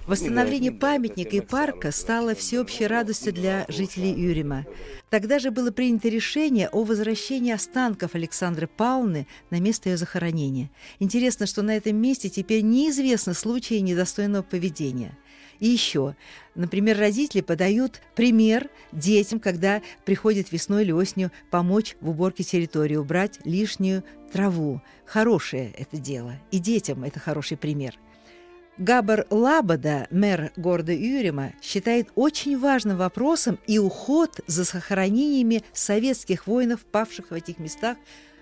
Восстановление 0.07 0.71
памятника 0.71 1.35
и 1.35 1.41
парка 1.41 1.91
стало 1.91 2.33
всеобщей 2.33 2.87
радостью 2.87 3.31
для 3.31 3.65
жителей 3.67 4.11
Юрима. 4.11 4.65
Тогда 5.09 5.39
же 5.39 5.51
было 5.51 5.71
принято 5.71 6.09
решение 6.09 6.67
о 6.69 6.83
возвращении 6.83 7.51
останков 7.51 8.15
Александры 8.15 8.67
Павловны 8.67 9.27
на 9.51 9.59
место 9.59 9.89
ее 9.89 9.97
захоронения. 9.97 10.71
Интересно, 10.99 11.45
что 11.45 11.61
на 11.61 11.77
этом 11.77 11.95
месте 11.95 12.29
теперь 12.29 12.61
неизвестно 12.61 13.33
случаи 13.33 13.75
недостойного 13.75 14.43
поведения. 14.43 15.17
И 15.59 15.67
еще, 15.67 16.15
например, 16.55 16.97
родители 16.97 17.41
подают 17.41 18.01
пример 18.15 18.69
детям, 18.91 19.39
когда 19.39 19.81
приходят 20.05 20.51
весной 20.51 20.83
или 20.83 20.91
осенью 20.91 21.31
помочь 21.51 21.97
в 21.99 22.09
уборке 22.09 22.43
территории, 22.43 22.95
убрать 22.95 23.39
лишнюю 23.43 24.03
траву. 24.31 24.81
Хорошее 25.05 25.73
это 25.77 25.97
дело. 25.97 26.33
И 26.51 26.59
детям 26.59 27.03
это 27.03 27.19
хороший 27.19 27.57
пример– 27.57 27.95
Габар 28.79 29.27
Лабада, 29.29 30.07
мэр 30.09 30.53
города 30.55 30.93
Юрима, 30.93 31.51
считает 31.61 32.07
очень 32.15 32.57
важным 32.57 32.95
вопросом 32.95 33.59
и 33.67 33.77
уход 33.77 34.39
за 34.47 34.63
сохранениями 34.63 35.65
советских 35.73 36.47
воинов, 36.47 36.85
павших 36.85 37.31
в 37.31 37.33
этих 37.33 37.59
местах 37.59 37.97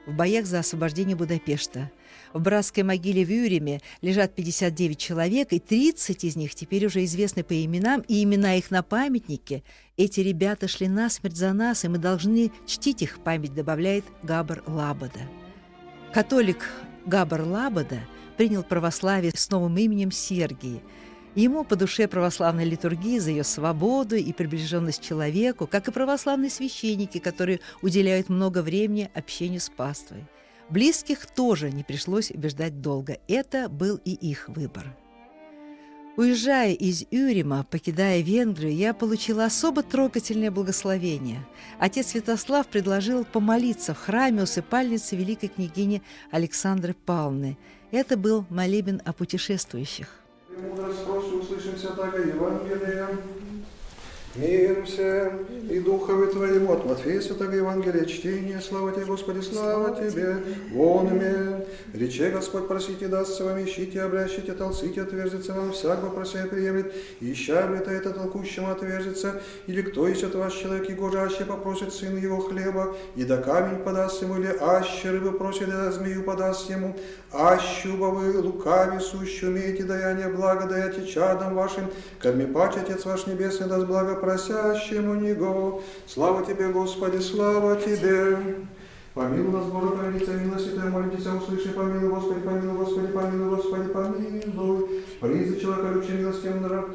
в 0.06 0.14
боях 0.14 0.46
за 0.46 0.60
освобождение 0.60 1.16
Будапешта. 1.16 1.90
В 2.34 2.40
братской 2.40 2.84
могиле 2.84 3.26
в 3.26 3.32
Юриме 3.32 3.82
лежат 4.02 4.36
59 4.36 4.98
человек, 4.98 5.54
и 5.54 5.60
30 5.60 6.24
из 6.24 6.36
них 6.36 6.54
теперь 6.54 6.86
уже 6.86 7.04
известны 7.04 7.44
по 7.44 7.54
именам, 7.66 8.02
и 8.08 8.24
имена 8.24 8.58
их 8.58 8.70
на 8.70 8.84
памятнике. 8.84 9.64
Эти 9.98 10.20
ребята 10.20 10.68
шли 10.68 10.88
насмерть 10.88 11.36
за 11.36 11.52
нас, 11.52 11.84
и 11.84 11.88
мы 11.88 11.98
должны 11.98 12.52
чтить 12.68 13.02
их 13.02 13.24
память, 13.24 13.56
добавляет 13.56 14.06
Габар 14.22 14.62
Лабада. 14.68 15.22
Католик 16.14 16.70
Габар 17.08 17.42
Лабада– 17.42 18.02
принял 18.38 18.64
православие 18.64 19.32
с 19.36 19.50
новым 19.50 19.78
именем 19.78 20.12
Сергий. 20.12 20.82
Ему 21.36 21.64
по 21.64 21.76
душе 21.76 22.08
православная 22.08 22.64
литургия 22.64 23.20
за 23.20 23.32
ее 23.32 23.44
свободу 23.44 24.16
и 24.16 24.34
приближенность 24.34 25.02
к 25.02 25.04
человеку, 25.04 25.68
как 25.68 25.88
и 25.88 25.92
православные 25.92 26.50
священники, 26.50 27.20
которые 27.20 27.60
уделяют 27.82 28.30
много 28.30 28.62
времени 28.62 29.12
общению 29.14 29.62
с 29.62 29.70
паствой. 29.70 30.26
Близких 30.70 31.26
тоже 31.28 31.72
не 31.72 31.84
пришлось 31.84 32.32
убеждать 32.32 32.82
долго. 32.82 33.20
Это 33.28 33.70
был 33.70 34.00
и 34.04 34.12
их 34.12 34.50
выбор. 34.50 34.96
Уезжая 36.18 36.74
из 36.74 37.06
Юрима, 37.12 37.66
покидая 37.70 38.22
Венгрию, 38.22 38.76
я 38.76 38.94
получила 38.94 39.46
особо 39.46 39.84
трогательное 39.84 40.52
благословение. 40.52 41.46
Отец 41.80 42.08
Святослав 42.08 42.68
предложил 42.68 43.24
помолиться 43.24 43.94
в 43.94 44.00
храме 44.00 44.44
усыпальницы 44.44 45.16
великой 45.16 45.50
княгини 45.50 46.02
Александры 46.32 46.94
Павловны– 46.94 47.58
это 47.92 48.18
был 48.18 48.46
молебен 48.50 49.02
о 49.06 49.14
путешествующих. 49.14 50.08
Мудрость 50.50 51.06
просто 51.06 51.36
услышим 51.36 51.78
Святаго 51.78 52.18
Евангелия. 52.18 53.08
Мир 54.38 54.86
всем 54.86 55.48
и 55.68 55.80
Духовы 55.80 56.28
Твоему 56.28 56.72
от 56.74 56.86
Матфея 56.86 57.22
Святого 57.22 57.52
Евангелия 57.52 58.06
чтение. 58.06 58.62
Слава 58.62 58.92
Тебе, 58.92 59.06
Господи, 59.06 59.42
слава 59.42 59.96
Тебе. 59.96 60.36
Вон 60.72 61.08
имя. 61.08 61.66
Рече 61.94 62.30
Господь, 62.30 62.68
просите, 62.68 63.08
дастся 63.08 63.46
вам, 63.46 63.64
ищите, 63.64 64.02
обрящите, 64.02 64.54
толците, 64.54 65.02
отверзится 65.02 65.54
вам, 65.54 65.72
всяк 65.72 66.04
вопросе 66.04 66.46
приемлет, 66.46 66.94
ища 67.22 67.64
обрета 67.64 67.92
это 67.92 68.12
толкущему 68.12 68.70
отверзится, 68.70 69.42
или 69.68 69.82
кто 69.82 70.08
из 70.08 70.24
от 70.24 70.36
вас 70.36 70.54
человек, 70.54 70.90
его 70.90 71.10
жаще 71.10 71.46
попросит 71.46 71.94
сын 71.94 72.18
его 72.18 72.40
хлеба, 72.40 72.96
и 73.16 73.24
да 73.24 73.38
камень 73.38 73.84
подаст 73.84 74.22
ему, 74.22 74.38
или 74.38 74.54
аще 74.60 75.12
рыбы 75.12 75.32
просит, 75.32 75.70
и 75.70 75.72
да 75.72 75.92
змею 75.92 76.24
подаст 76.24 76.70
ему, 76.70 76.96
ащу 77.32 77.98
бы 77.98 78.12
вы 78.12 78.40
лукави 78.40 79.00
сущу 79.00 79.48
умеете 79.48 79.84
даяние 79.84 80.28
блага, 80.28 80.68
даяте 80.68 81.06
чадом 81.08 81.56
вашим, 81.56 81.86
корми 82.20 82.46
паче 82.46 82.82
Отец 82.82 83.06
ваш 83.06 83.28
Небесный 83.28 83.68
даст 83.68 83.86
благо 83.86 84.16
просящему 84.28 85.16
Него. 85.16 85.82
Слава 86.06 86.46
Тебе, 86.46 86.68
Господи, 86.68 87.20
слава 87.20 87.78
Тебе. 87.78 88.38
Помилуй 89.14 89.52
нас, 89.52 89.66
Боже, 89.68 89.88
провидица, 89.96 90.34
милости 90.34 90.70
Твоя, 90.70 90.92
молитесь, 90.92 91.26
услыши, 91.26 91.70
помилуй, 91.70 92.10
Господи, 92.10 92.42
помилуй, 92.42 92.78
Господи, 92.78 93.08
помилуй, 93.08 93.56
Господи, 93.56 93.88
помилуй. 93.88 95.04
Призи 95.22 95.60
человека, 95.60 95.94
любче 95.94 96.14
милостивым 96.14 96.62
нрав, 96.64 96.86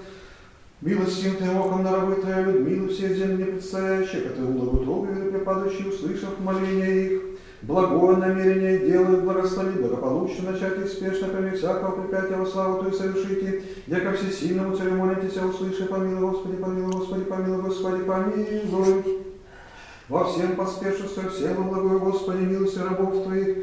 Милостивым 0.82 1.36
Твоим 1.36 1.56
оком 1.56 1.82
на 1.82 1.92
рабы 1.92 2.16
Твоя, 2.16 2.42
Людмилу 2.42 2.88
все 2.88 3.14
земли 3.14 3.44
предстоящие, 3.44 4.22
которые 4.22 4.52
благоутробие 4.52 5.30
припадающие, 5.30 5.88
услышав 5.88 6.38
моление 6.38 7.06
их, 7.06 7.22
благое 7.62 8.16
намерение 8.16 8.78
делают, 8.78 9.24
благослови, 9.24 9.78
благополучно 9.80 10.52
начать 10.52 10.78
и 10.78 10.86
спешно, 10.86 11.28
кроме 11.28 11.52
всякого 11.52 12.02
препятия 12.02 12.36
во 12.36 12.46
славу 12.46 12.78
Твою 12.78 12.94
совершите, 12.94 13.62
яко 13.86 14.12
всесильному 14.12 14.76
царю 14.76 14.96
молитесь, 14.96 15.36
услыши, 15.36 15.86
помилуй, 15.86 16.30
Господи, 16.30 16.56
помилуй, 16.56 16.92
Господи, 16.92 17.24
помилуй, 17.24 17.62
Господи, 17.62 18.02
помилуй. 18.02 19.18
Во 20.08 20.24
всем 20.24 20.56
поспешествуя, 20.56 21.28
всем 21.28 21.68
благое, 21.68 21.98
Господи, 21.98 22.42
милости 22.42 22.78
рабов 22.78 23.24
Твоих, 23.24 23.58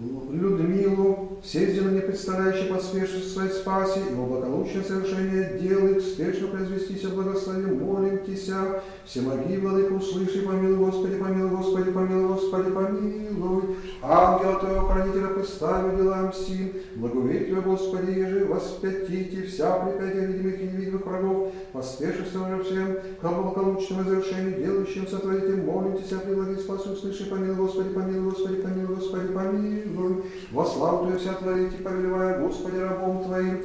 Людмилу, 0.00 1.40
все 1.42 1.66
сделания, 1.66 2.00
представляющие 2.00 2.72
поспешность 2.72 3.32
своей 3.32 3.50
спаси, 3.50 4.00
и 4.08 4.14
благополучное 4.14 4.84
совершение 4.84 5.58
дел 5.60 5.88
их, 5.88 6.02
спешно 6.02 6.48
произвестися 6.48 7.08
благослови, 7.08 7.66
молим 7.66 8.18
Тися, 8.18 8.82
все 9.04 9.22
моги, 9.22 9.56
Владыка, 9.56 9.92
услыши, 9.92 10.42
помилуй, 10.42 10.76
Господи, 10.76 11.16
помилуй, 11.16 11.50
Господи, 11.50 11.90
помилуй, 11.90 12.28
Господи, 12.28 12.70
помилуй. 12.70 13.62
Ангела 14.02 14.60
Твоего 14.60 14.86
хранителя 14.86 15.28
представи 15.28 15.96
делам 15.96 16.32
сим, 16.32 16.72
благовей 16.94 17.46
Тебя, 17.46 17.60
Господи, 17.60 18.10
еже 18.12 18.44
воспятите 18.44 19.42
вся 19.42 19.72
препятия 19.80 20.26
видимых 20.26 20.60
и 20.60 20.64
невидимых 20.64 21.06
врагов, 21.06 21.52
поспешествуя 21.72 22.62
всем, 22.62 22.98
к 23.20 23.22
благополучному 23.22 24.04
завершению, 24.04 24.64
делающим 24.64 25.08
сотворите, 25.08 25.56
молим 25.56 25.98
Тися, 25.98 26.18
прилаги, 26.18 26.60
спасу, 26.60 26.92
услыши, 26.92 27.24
помилуй, 27.24 27.56
Господи, 27.56 27.88
помилуй, 27.88 28.30
Господи, 28.30 28.62
помилуй, 28.62 28.96
Господи, 28.96 29.26
помилуй 29.28 29.87
милуй, 29.88 30.24
во 30.50 30.64
славу 30.64 31.04
Твою 31.06 31.18
вся 31.18 31.34
творите, 31.34 31.78
повелевая, 31.78 32.40
Господи, 32.40 32.76
рабом 32.76 33.24
Твоим, 33.24 33.58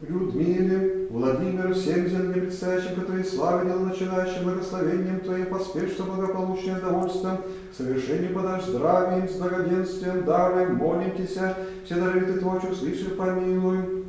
Людмиле, 0.00 1.08
Владимиру, 1.10 1.74
всем 1.74 2.08
земным 2.08 2.32
предстоящим, 2.32 2.94
которые 2.94 3.22
славы 3.24 3.66
дело 3.66 3.80
начинающим 3.80 4.44
благословением 4.44 5.20
Твоим, 5.20 5.46
поспешно 5.46 6.06
благополучное 6.06 6.80
довольством, 6.80 7.38
к 7.70 7.76
совершению 7.76 8.32
подашь 8.32 8.64
здравием, 8.64 9.28
с 9.28 9.32
благоденствием, 9.32 10.24
даруем, 10.24 10.76
молим 10.76 11.10
Тися, 11.16 11.54
все 11.84 11.96
даровиты 11.96 12.40
Твой, 12.40 12.58
услыши, 12.58 13.10
помилуй. 13.10 14.00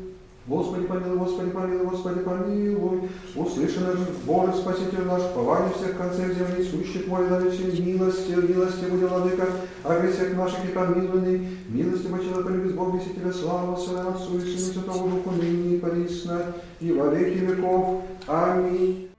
Господи, 0.47 0.85
помилуй, 0.87 1.17
Господи, 1.19 1.51
помилуй, 1.51 1.85
Господи, 1.85 2.19
помилуй. 2.21 3.09
Услышан 3.35 3.83
Боже, 4.25 4.53
Спаситель 4.53 5.05
наш, 5.05 5.21
повали 5.35 5.71
всех 5.73 5.97
концев 5.97 6.35
земли, 6.35 6.63
сущих 6.63 7.07
мой, 7.07 7.29
наличие 7.29 7.79
милости, 7.79 8.31
милости 8.31 8.85
будет, 8.85 9.11
Владыка, 9.11 9.47
а 9.83 9.99
грехах 9.99 10.35
наших 10.35 10.65
и 10.65 10.69
помилуй, 10.69 11.47
милости 11.69 12.07
по 12.07 12.17
человеку, 12.17 12.65
без 12.65 12.73
Бога, 12.73 12.99
Тебя, 12.99 13.31
слава 13.31 13.75
Своему 13.75 14.09
Отцу 14.09 14.37
и 14.37 14.41
Сыну 14.41 14.57
Святому 14.57 15.09
Духу, 15.09 15.31
ныне 15.31 15.75
и 15.75 15.79
присно, 15.79 16.53
и 16.79 16.91
во 16.91 17.07
веки 17.09 17.37
веков. 17.37 18.01
Аминь. 18.27 19.09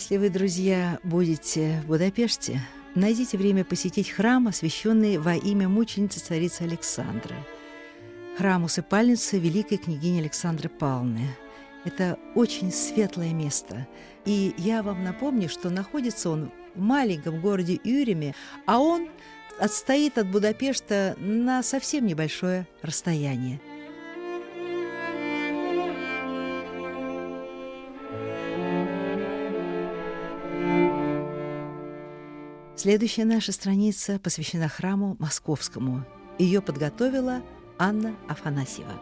Если 0.00 0.16
вы, 0.16 0.30
друзья, 0.30 0.98
будете 1.02 1.82
в 1.84 1.88
Будапеште, 1.88 2.58
найдите 2.94 3.36
время 3.36 3.66
посетить 3.66 4.08
храм, 4.08 4.48
освященный 4.48 5.18
во 5.18 5.34
имя 5.34 5.68
мученицы 5.68 6.20
царицы 6.20 6.62
Александры. 6.62 7.34
Храм 8.38 8.64
усыпальницы 8.64 9.38
великой 9.38 9.76
княгини 9.76 10.20
Александры 10.20 10.70
Павловны. 10.70 11.28
Это 11.84 12.18
очень 12.34 12.72
светлое 12.72 13.34
место. 13.34 13.86
И 14.24 14.54
я 14.56 14.82
вам 14.82 15.04
напомню, 15.04 15.50
что 15.50 15.68
находится 15.68 16.30
он 16.30 16.50
в 16.74 16.80
маленьком 16.80 17.38
городе 17.38 17.78
Юриме, 17.84 18.34
а 18.64 18.78
он 18.78 19.10
отстоит 19.58 20.16
от 20.16 20.30
Будапешта 20.30 21.14
на 21.18 21.62
совсем 21.62 22.06
небольшое 22.06 22.66
расстояние. 22.80 23.60
Следующая 32.82 33.26
наша 33.26 33.52
страница 33.52 34.18
посвящена 34.18 34.66
храму 34.66 35.14
Московскому. 35.18 36.06
Ее 36.38 36.62
подготовила 36.62 37.42
Анна 37.78 38.16
Афанасьева. 38.26 38.98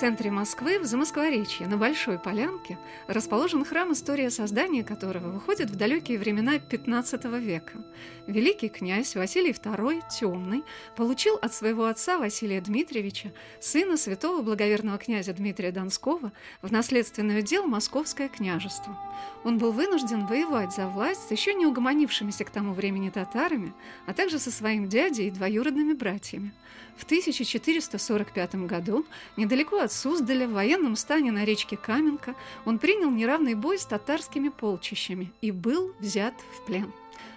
Центре 0.00 0.30
Москвы, 0.30 0.78
в 0.78 0.86
Замоскворечье, 0.86 1.66
на 1.66 1.76
Большой 1.76 2.18
Полянке, 2.18 2.78
расположен 3.06 3.66
храм, 3.66 3.92
история 3.92 4.30
создания 4.30 4.82
которого 4.82 5.28
выходит 5.28 5.68
в 5.68 5.76
далекие 5.76 6.18
времена 6.18 6.56
XV 6.56 7.38
века. 7.38 7.84
Великий 8.26 8.70
князь 8.70 9.14
Василий 9.14 9.50
II 9.50 10.00
Темный 10.18 10.64
получил 10.96 11.36
от 11.42 11.52
своего 11.52 11.84
отца 11.84 12.16
Василия 12.16 12.62
Дмитриевича, 12.62 13.30
сына 13.60 13.98
святого 13.98 14.40
благоверного 14.40 14.96
князя 14.96 15.34
Дмитрия 15.34 15.70
Донского, 15.70 16.32
в 16.62 16.72
наследственное 16.72 17.42
дело 17.42 17.66
Московское 17.66 18.30
княжество. 18.30 18.96
Он 19.44 19.58
был 19.58 19.70
вынужден 19.70 20.24
воевать 20.24 20.72
за 20.72 20.86
власть 20.86 21.28
с 21.28 21.30
еще 21.30 21.52
не 21.52 21.66
угомонившимися 21.66 22.44
к 22.44 22.50
тому 22.50 22.72
времени 22.72 23.10
татарами, 23.10 23.74
а 24.06 24.14
также 24.14 24.38
со 24.38 24.50
своим 24.50 24.88
дядей 24.88 25.28
и 25.28 25.30
двоюродными 25.30 25.92
братьями. 25.92 26.54
В 26.96 27.04
1445 27.04 28.54
году, 28.66 29.06
недалеко 29.36 29.78
от 29.78 29.89
Суздаля, 29.90 30.46
в 30.46 30.52
военном 30.52 30.96
стане 30.96 31.32
на 31.32 31.44
речке 31.44 31.76
Каменка, 31.76 32.34
он 32.64 32.78
принял 32.78 33.10
неравный 33.10 33.54
бой 33.54 33.78
с 33.78 33.84
татарскими 33.84 34.48
полчищами 34.48 35.32
и 35.40 35.50
был 35.50 35.92
взят 36.00 36.34
в 36.56 36.64
плен. 36.66 36.92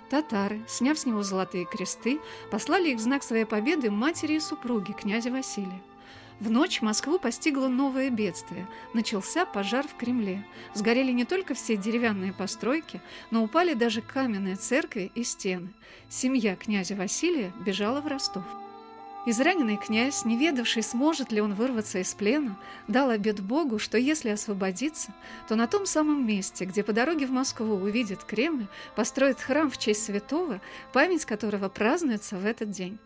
Татары, 0.10 0.62
сняв 0.68 1.00
с 1.00 1.06
него 1.06 1.24
золотые 1.24 1.66
кресты, 1.66 2.20
послали 2.52 2.90
их 2.90 2.98
в 2.98 3.02
знак 3.02 3.24
своей 3.24 3.46
победы 3.46 3.90
матери 3.90 4.34
и 4.36 4.40
супруге 4.40 4.94
князя 4.94 5.32
Василия. 5.32 5.82
В 6.40 6.52
ночь 6.52 6.82
Москву 6.82 7.20
постигло 7.20 7.68
новое 7.68 8.10
бедствие. 8.10 8.68
Начался 8.94 9.46
пожар 9.46 9.88
в 9.88 9.96
Кремле. 9.96 10.46
Сгорели 10.74 11.12
не 11.12 11.26
только 11.26 11.54
все 11.54 11.78
деревянные 11.78 12.34
постройки, 12.34 13.02
но 13.32 13.44
упали 13.44 13.74
даже 13.74 14.02
каменные 14.02 14.56
церкви 14.56 15.12
и 15.16 15.24
стены. 15.24 15.70
Семья 16.10 16.56
князя 16.56 16.96
Василия 16.96 17.54
бежала 17.66 18.02
в 18.02 18.08
Ростов. 18.08 18.44
Израненный 19.26 19.78
князь, 19.78 20.26
не 20.26 20.38
ведавший, 20.38 20.84
сможет 20.84 21.32
ли 21.32 21.40
он 21.40 21.54
вырваться 21.54 22.00
из 22.00 22.14
плена, 22.14 22.58
дал 22.90 23.10
обет 23.10 23.40
Богу, 23.40 23.80
что 23.80 23.98
если 23.98 24.30
освободиться, 24.30 25.14
то 25.48 25.56
на 25.56 25.66
том 25.66 25.86
самом 25.86 26.28
месте, 26.28 26.66
где 26.66 26.84
по 26.84 26.92
дороге 26.92 27.26
в 27.26 27.32
Москву 27.32 27.76
увидит 27.76 28.26
Кремль, 28.26 28.68
построит 28.98 29.40
храм 29.40 29.72
в 29.72 29.78
честь 29.78 30.04
святого, 30.04 30.60
память 30.92 31.24
которого 31.24 31.70
празднуется 31.70 32.36
в 32.36 32.46
этот 32.46 32.72
день. 32.72 33.00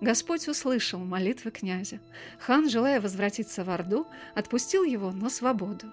Господь 0.00 0.48
услышал 0.48 0.98
молитвы 0.98 1.52
князя. 1.52 2.00
Хан, 2.40 2.68
желая 2.68 3.00
возвратиться 3.00 3.62
в 3.62 3.70
Орду, 3.70 4.08
отпустил 4.34 4.82
его 4.82 5.12
на 5.12 5.30
свободу. 5.30 5.86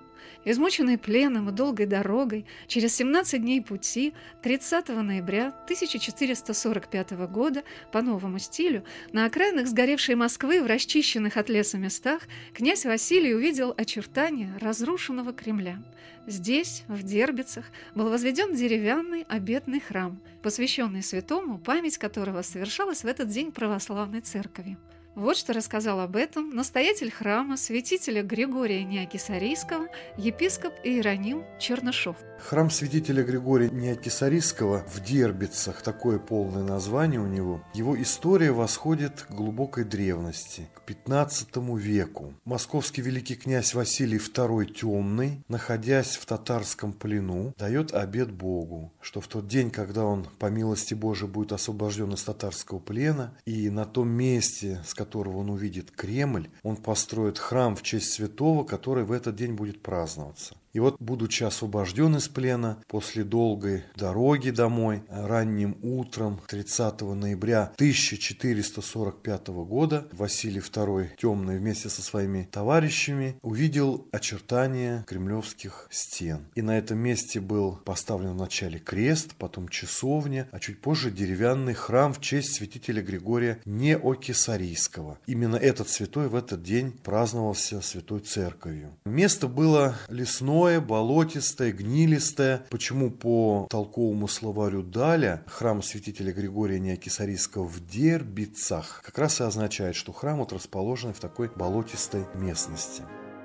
Измученный 0.46 0.98
пленом 0.98 1.50
и 1.50 1.52
долгой 1.52 1.86
дорогой, 1.86 2.46
через 2.68 2.96
17 2.96 3.42
дней 3.42 3.62
пути, 3.62 4.14
30 4.42 4.90
ноября 4.90 5.48
1445 5.66 7.12
года, 7.28 7.64
по 7.92 8.02
новому 8.02 8.40
стилю, 8.40 8.84
на 9.12 9.26
окраинах 9.26 9.68
сгоревшей 9.68 10.16
Москвы 10.16 10.62
в 10.62 10.68
расчищенных 10.68 11.38
от 11.38 11.50
леса 11.50 11.78
местах, 11.78 12.22
князь 12.54 12.86
Василий 12.86 13.34
увидел 13.34 13.74
очертания 13.76 14.58
разрушенного 14.60 15.34
Кремля. 15.34 15.82
Здесь, 16.28 16.84
в 16.88 17.04
Дербицах, 17.04 17.66
был 17.96 18.10
возведен 18.10 18.54
деревянный 18.54 19.26
обетный 19.30 19.80
храм, 19.80 20.20
посвященный 20.44 21.02
святому, 21.02 21.58
память 21.58 21.98
которого 21.98 22.42
совершалась 22.42 23.04
в 23.04 23.08
этот 23.08 23.30
день 23.30 23.52
православной 23.52 24.22
церковью. 24.22 24.78
Вот 25.18 25.36
что 25.36 25.52
рассказал 25.52 26.00
об 26.00 26.16
этом 26.16 26.52
настоятель 26.52 27.10
храма 27.10 27.58
святителя 27.58 28.22
Григория 28.22 28.84
Неокисарийского, 28.84 29.88
епископ 30.16 30.76
Иероним 30.84 31.44
Чернышов. 31.60 32.18
Храм 32.40 32.70
святителя 32.70 33.24
Григория 33.24 33.70
Неокисарийского 33.70 34.86
в 34.88 35.04
Дербицах, 35.04 35.82
такое 35.82 36.18
полное 36.18 36.64
название 36.64 37.20
у 37.20 37.28
него, 37.28 37.62
его 37.74 38.02
история 38.02 38.52
восходит 38.52 39.24
к 39.24 39.32
глубокой 39.32 39.84
древности, 39.84 40.70
к 40.74 40.82
15 40.84 41.58
веку. 41.78 42.34
Московский 42.46 43.02
великий 43.02 43.36
князь 43.36 43.74
Василий 43.74 44.18
II 44.18 44.66
Темный, 44.66 45.44
находясь 45.50 46.16
в 46.16 46.26
татарском 46.26 46.94
плену, 46.94 47.54
дает 47.58 47.94
обет 47.94 48.32
Богу, 48.32 48.94
что 49.02 49.20
в 49.20 49.28
тот 49.28 49.48
день, 49.48 49.70
когда 49.70 50.06
он 50.06 50.26
по 50.40 50.46
милости 50.46 50.94
Божией 50.94 51.30
будет 51.30 51.52
освобожден 51.52 52.14
из 52.14 52.24
татарского 52.24 52.80
плена, 52.80 53.36
и 53.46 53.70
на 53.70 53.84
том 53.86 54.08
месте, 54.10 54.82
с 54.88 54.94
которого 54.94 55.40
он 55.40 55.50
увидит 55.50 55.92
Кремль, 55.92 56.50
он 56.64 56.78
построит 56.78 57.40
храм 57.40 57.76
в 57.76 57.84
честь 57.84 58.12
святого, 58.12 58.64
который 58.64 59.04
в 59.04 59.12
этот 59.12 59.36
день 59.36 59.54
будет 59.54 59.82
праздноваться. 59.82 60.56
И 60.74 60.80
вот, 60.80 60.98
будучи 61.00 61.44
освобожден 61.44 62.18
из 62.18 62.28
плена, 62.28 62.78
после 62.88 63.24
долгой 63.24 63.84
дороги 63.96 64.50
домой, 64.50 65.04
ранним 65.10 65.78
утром 65.82 66.40
30 66.48 67.02
ноября 67.02 67.72
1445 67.76 69.48
года 69.48 70.08
Василий 70.12 70.60
II 70.60 71.10
Темный 71.18 71.58
вместе 71.58 71.90
со 71.90 72.02
своими 72.02 72.48
товарищами 72.52 73.38
увидел 73.42 74.08
очертания 74.12 75.04
кремлевских 75.08 75.88
стен. 75.90 76.48
И 76.56 76.62
на 76.62 76.78
этом 76.78 77.00
месте 77.00 77.40
был 77.40 77.80
поставлен 77.86 78.34
вначале 78.34 78.80
крест, 78.80 79.36
потом 79.38 79.70
часовня, 79.70 80.48
а 80.52 80.60
чуть 80.60 80.82
позже 80.82 81.12
деревянный 81.12 81.74
храм 81.74 82.14
в 82.14 82.22
честь 82.22 82.56
святителя 82.56 83.02
Григория 83.02 83.60
Неокесарийского. 83.66 85.18
Именно 85.26 85.56
этот 85.56 85.90
святой 85.90 86.28
в 86.28 86.36
этот 86.36 86.62
день 86.62 86.92
праздновался 86.92 87.82
Святой 87.82 88.20
Церковью. 88.20 88.96
Место 89.06 89.48
было 89.48 89.96
лесное, 90.10 90.67
гнилое, 90.68 90.82
болотистое, 90.82 91.72
гнилистое. 91.72 92.66
Почему 92.70 93.10
по 93.10 93.68
толковому 93.70 94.28
словарю 94.28 94.84
Даля 94.84 95.44
храм 95.48 95.82
святителя 95.82 96.34
Григория 96.34 96.80
Неокисарийского 96.80 97.66
в 97.66 97.86
Дербицах 97.86 99.02
как 99.06 99.18
раз 99.18 99.40
и 99.40 99.44
означает, 99.44 99.96
что 99.96 100.12
храм 100.12 100.40
вот 100.40 100.52
расположен 100.52 101.14
в 101.14 101.20
такой 101.20 101.50
болотистой 101.56 102.26
местности. 102.36 103.04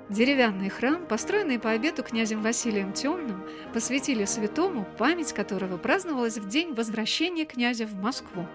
Деревянный 0.09 0.69
храм, 0.69 1.05
построенный 1.07 1.59
по 1.59 1.69
обету 1.69 2.03
князем 2.03 2.41
Василием 2.41 2.91
Темным, 2.91 3.41
посвятили 3.73 4.25
святому, 4.25 4.85
память 4.97 5.31
которого 5.31 5.77
праздновалась 5.77 6.37
в 6.37 6.49
день 6.49 6.73
возвращения 6.73 7.45
князя 7.45 7.85
в 7.85 7.95
Москву. 7.95 8.45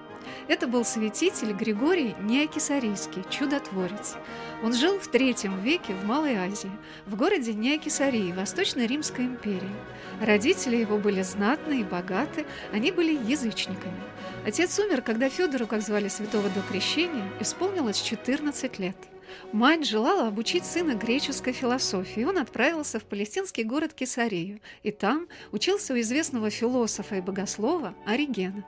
Это 0.48 0.66
был 0.66 0.84
святитель 0.84 1.52
Григорий 1.52 2.14
Неокисарийский, 2.20 3.24
чудотворец. 3.30 4.16
Он 4.62 4.72
жил 4.72 4.98
в 4.98 5.08
третьем 5.08 5.60
веке 5.60 5.94
в 5.94 6.04
Малой 6.04 6.36
Азии, 6.36 6.70
в 7.06 7.16
городе 7.16 7.54
Неокисарии, 7.54 8.32
Восточной 8.32 8.86
Римской 8.86 9.24
империи. 9.24 9.76
Родители 10.20 10.76
его 10.76 10.98
были 10.98 11.22
знатны 11.22 11.80
и 11.80 11.84
богаты, 11.84 12.46
они 12.72 12.92
были 12.92 13.12
язычниками. 13.30 14.00
Отец 14.46 14.78
умер, 14.78 15.02
когда 15.02 15.28
Федору, 15.28 15.66
как 15.66 15.82
звали 15.82 16.08
святого 16.08 16.48
до 16.48 16.60
крещения, 16.62 17.24
исполнилось 17.40 18.00
14 18.00 18.78
лет– 18.78 18.96
Мать 19.52 19.86
желала 19.86 20.28
обучить 20.28 20.64
сына 20.64 20.94
греческой 20.94 21.52
философии, 21.52 22.22
и 22.22 22.24
он 22.24 22.38
отправился 22.38 22.98
в 22.98 23.04
палестинский 23.04 23.64
город 23.64 23.94
Кесарию, 23.94 24.60
и 24.82 24.90
там 24.90 25.26
учился 25.52 25.94
у 25.94 26.00
известного 26.00 26.50
философа 26.50 27.16
и 27.16 27.20
богослова 27.20 27.94
Оригена. 28.06 28.64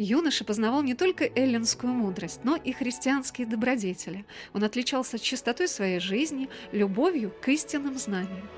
Юноша 0.00 0.44
познавал 0.44 0.84
не 0.84 0.94
только 0.94 1.24
эллинскую 1.24 1.92
мудрость, 1.92 2.40
но 2.44 2.54
и 2.54 2.70
христианские 2.70 3.48
добродетели. 3.48 4.24
Он 4.52 4.62
отличался 4.62 5.18
чистотой 5.18 5.66
своей 5.66 5.98
жизни, 5.98 6.48
любовью 6.70 7.34
к 7.42 7.48
истинным 7.48 7.98
знаниям. 7.98 8.48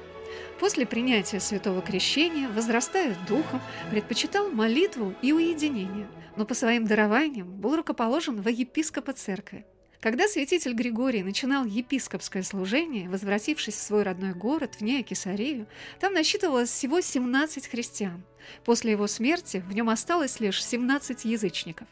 После 0.59 0.85
принятия 0.85 1.40
святого 1.40 1.81
крещения, 1.81 2.46
возрастая 2.50 3.16
духом, 3.26 3.62
предпочитал 3.90 4.50
молитву 4.50 5.14
и 5.22 5.33
уединение, 5.33 6.07
но 6.37 6.44
по 6.44 6.53
своим 6.53 6.87
дарованиям 6.87 7.50
был 7.50 7.74
рукоположен 7.74 8.42
во 8.42 8.50
епископа 8.50 9.14
церкви. 9.14 9.64
Когда 10.00 10.29
святитель 10.29 10.74
Григорий 10.74 11.22
начинал 11.22 11.64
епископское 11.64 12.42
служение, 12.42 13.09
возвратившись 13.09 13.76
в 13.76 13.83
свой 13.83 14.03
родной 14.03 14.35
город, 14.35 14.74
в 14.74 14.83
Неокесарию, 14.83 15.66
там 16.00 16.12
насчитывалось 16.12 16.68
всего 16.68 17.00
17 17.00 17.66
христиан. 17.66 18.22
После 18.64 18.92
его 18.92 19.07
смерти 19.07 19.64
в 19.68 19.72
нем 19.74 19.88
осталось 19.88 20.40
лишь 20.40 20.64
17 20.64 21.24
язычников. 21.24 21.88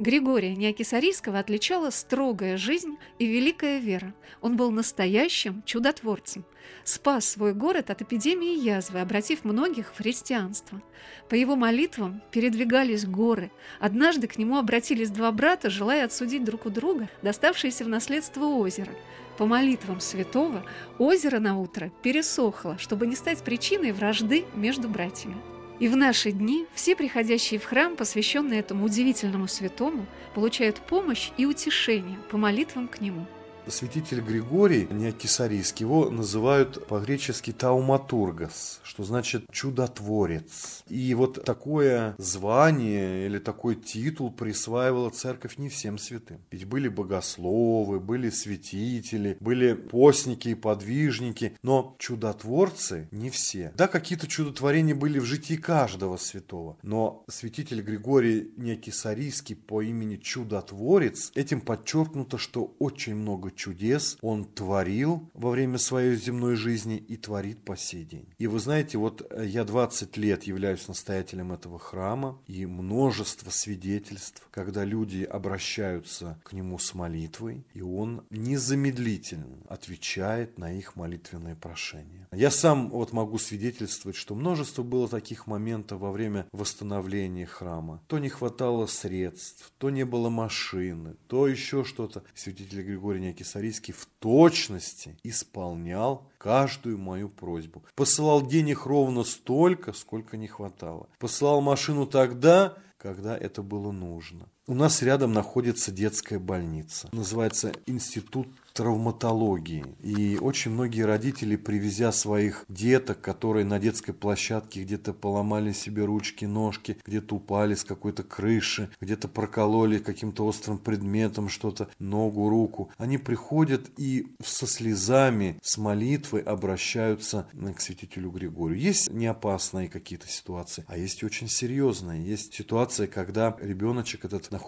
Григория 0.00 0.56
Неокисарийского 0.56 1.38
отличала 1.38 1.90
строгая 1.90 2.56
жизнь 2.56 2.96
и 3.18 3.26
великая 3.26 3.80
вера. 3.80 4.14
Он 4.40 4.56
был 4.56 4.70
настоящим 4.70 5.62
чудотворцем. 5.66 6.46
Спас 6.84 7.26
свой 7.26 7.52
город 7.52 7.90
от 7.90 8.00
эпидемии 8.00 8.58
язвы, 8.58 9.00
обратив 9.00 9.44
многих 9.44 9.92
в 9.92 9.98
христианство. 9.98 10.80
По 11.28 11.34
его 11.34 11.54
молитвам 11.54 12.22
передвигались 12.30 13.04
горы. 13.04 13.50
Однажды 13.78 14.26
к 14.26 14.38
нему 14.38 14.56
обратились 14.56 15.10
два 15.10 15.30
брата, 15.32 15.68
желая 15.68 16.06
отсудить 16.06 16.44
друг 16.44 16.64
у 16.64 16.70
друга 16.70 17.10
доставшееся 17.20 17.84
в 17.84 17.88
наследство 17.88 18.46
озеро. 18.46 18.92
По 19.36 19.44
молитвам 19.44 20.00
святого 20.00 20.64
озеро 20.98 21.40
на 21.40 21.58
утро 21.58 21.92
пересохло, 22.02 22.78
чтобы 22.78 23.06
не 23.06 23.16
стать 23.16 23.42
причиной 23.42 23.92
вражды 23.92 24.46
между 24.54 24.88
братьями. 24.88 25.36
И 25.80 25.88
в 25.88 25.96
наши 25.96 26.30
дни 26.30 26.66
все 26.74 26.94
приходящие 26.94 27.58
в 27.58 27.64
храм, 27.64 27.96
посвященные 27.96 28.60
этому 28.60 28.84
удивительному 28.84 29.48
святому, 29.48 30.06
получают 30.34 30.76
помощь 30.76 31.30
и 31.38 31.46
утешение 31.46 32.18
по 32.30 32.36
молитвам 32.36 32.86
к 32.86 33.00
нему– 33.00 33.26
святитель 33.70 34.20
Григорий, 34.20 34.86
не 34.90 35.12
кесарийский, 35.12 35.84
его 35.84 36.10
называют 36.10 36.86
по-гречески 36.86 37.52
тауматургос, 37.52 38.80
что 38.82 39.04
значит 39.04 39.44
чудотворец. 39.50 40.82
И 40.88 41.14
вот 41.14 41.44
такое 41.44 42.14
звание 42.18 43.26
или 43.26 43.38
такой 43.38 43.76
титул 43.76 44.30
присваивала 44.30 45.10
церковь 45.10 45.58
не 45.58 45.68
всем 45.68 45.98
святым. 45.98 46.38
Ведь 46.50 46.64
были 46.64 46.88
богословы, 46.88 48.00
были 48.00 48.30
святители, 48.30 49.36
были 49.40 49.74
постники 49.74 50.48
и 50.48 50.54
подвижники, 50.54 51.56
но 51.62 51.96
чудотворцы 51.98 53.08
не 53.10 53.30
все. 53.30 53.72
Да, 53.76 53.88
какие-то 53.88 54.26
чудотворения 54.26 54.94
были 54.94 55.18
в 55.18 55.24
житии 55.24 55.56
каждого 55.56 56.16
святого, 56.16 56.76
но 56.82 57.24
святитель 57.28 57.82
Григорий 57.82 58.52
не 58.56 58.76
кесарийский 58.76 59.56
по 59.56 59.82
имени 59.82 60.16
чудотворец, 60.16 61.32
этим 61.34 61.60
подчеркнуто, 61.60 62.38
что 62.38 62.74
очень 62.78 63.14
много 63.14 63.50
чудес 63.60 64.16
он 64.22 64.44
творил 64.44 65.28
во 65.34 65.50
время 65.50 65.76
своей 65.76 66.16
земной 66.16 66.56
жизни 66.56 66.96
и 66.96 67.16
творит 67.18 67.62
по 67.62 67.76
сей 67.76 68.04
день. 68.04 68.26
И 68.38 68.46
вы 68.46 68.58
знаете, 68.58 68.96
вот 68.96 69.26
э, 69.30 69.46
я 69.46 69.64
20 69.64 70.16
лет 70.16 70.44
являюсь 70.44 70.88
настоятелем 70.88 71.52
этого 71.52 71.78
храма, 71.78 72.40
и 72.46 72.64
множество 72.64 73.50
свидетельств, 73.50 74.48
когда 74.50 74.84
люди 74.84 75.24
обращаются 75.24 76.40
к 76.42 76.54
нему 76.54 76.78
с 76.78 76.94
молитвой, 76.94 77.64
и 77.74 77.82
он 77.82 78.22
незамедлительно 78.30 79.58
отвечает 79.68 80.58
на 80.58 80.72
их 80.72 80.96
молитвенные 80.96 81.54
прошения. 81.54 82.28
Я 82.32 82.50
сам 82.50 82.88
вот 82.88 83.12
могу 83.12 83.38
свидетельствовать, 83.38 84.16
что 84.16 84.34
множество 84.34 84.82
было 84.82 85.08
таких 85.08 85.46
моментов 85.46 86.00
во 86.00 86.12
время 86.12 86.46
восстановления 86.52 87.46
храма. 87.46 88.00
То 88.06 88.18
не 88.18 88.30
хватало 88.30 88.86
средств, 88.86 89.70
то 89.78 89.90
не 89.90 90.04
было 90.04 90.30
машины, 90.30 91.16
то 91.26 91.46
еще 91.46 91.84
что-то. 91.84 92.22
Святитель 92.34 92.82
Григорий 92.82 93.20
Некий 93.20 93.39
Сарийский 93.44 93.92
в 93.92 94.06
точности 94.18 95.16
исполнял 95.22 96.30
каждую 96.38 96.98
мою 96.98 97.28
просьбу. 97.28 97.84
Посылал 97.94 98.46
денег 98.46 98.86
ровно 98.86 99.24
столько, 99.24 99.92
сколько 99.92 100.36
не 100.36 100.46
хватало. 100.46 101.08
Посылал 101.18 101.60
машину 101.60 102.06
тогда, 102.06 102.76
когда 102.98 103.36
это 103.36 103.62
было 103.62 103.92
нужно. 103.92 104.48
У 104.70 104.74
нас 104.74 105.02
рядом 105.02 105.32
находится 105.32 105.90
детская 105.90 106.38
больница. 106.38 107.08
Называется 107.10 107.72
Институт 107.86 108.46
травматологии. 108.72 109.84
И 110.00 110.38
очень 110.40 110.70
многие 110.70 111.02
родители, 111.02 111.56
привезя 111.56 112.12
своих 112.12 112.64
деток, 112.68 113.20
которые 113.20 113.64
на 113.64 113.80
детской 113.80 114.12
площадке 114.12 114.84
где-то 114.84 115.12
поломали 115.12 115.72
себе 115.72 116.04
ручки, 116.04 116.44
ножки, 116.44 116.96
где-то 117.04 117.34
упали 117.34 117.74
с 117.74 117.82
какой-то 117.82 118.22
крыши, 118.22 118.88
где-то 119.00 119.26
прокололи 119.26 119.98
каким-то 119.98 120.46
острым 120.46 120.78
предметом 120.78 121.48
что-то, 121.48 121.88
ногу, 121.98 122.48
руку, 122.48 122.92
они 122.96 123.18
приходят 123.18 123.90
и 123.96 124.28
со 124.40 124.68
слезами, 124.68 125.58
с 125.62 125.76
молитвой 125.76 126.42
обращаются 126.42 127.48
к 127.76 127.80
святителю 127.80 128.30
Григорию. 128.30 128.78
Есть 128.78 129.10
неопасные 129.10 129.88
какие-то 129.88 130.28
ситуации, 130.28 130.84
а 130.86 130.96
есть 130.96 131.24
очень 131.24 131.48
серьезные. 131.48 132.24
Есть 132.24 132.54
ситуация, 132.54 133.08
когда 133.08 133.56
ребеночек 133.60 134.24
этот 134.24 134.48
находится 134.52 134.59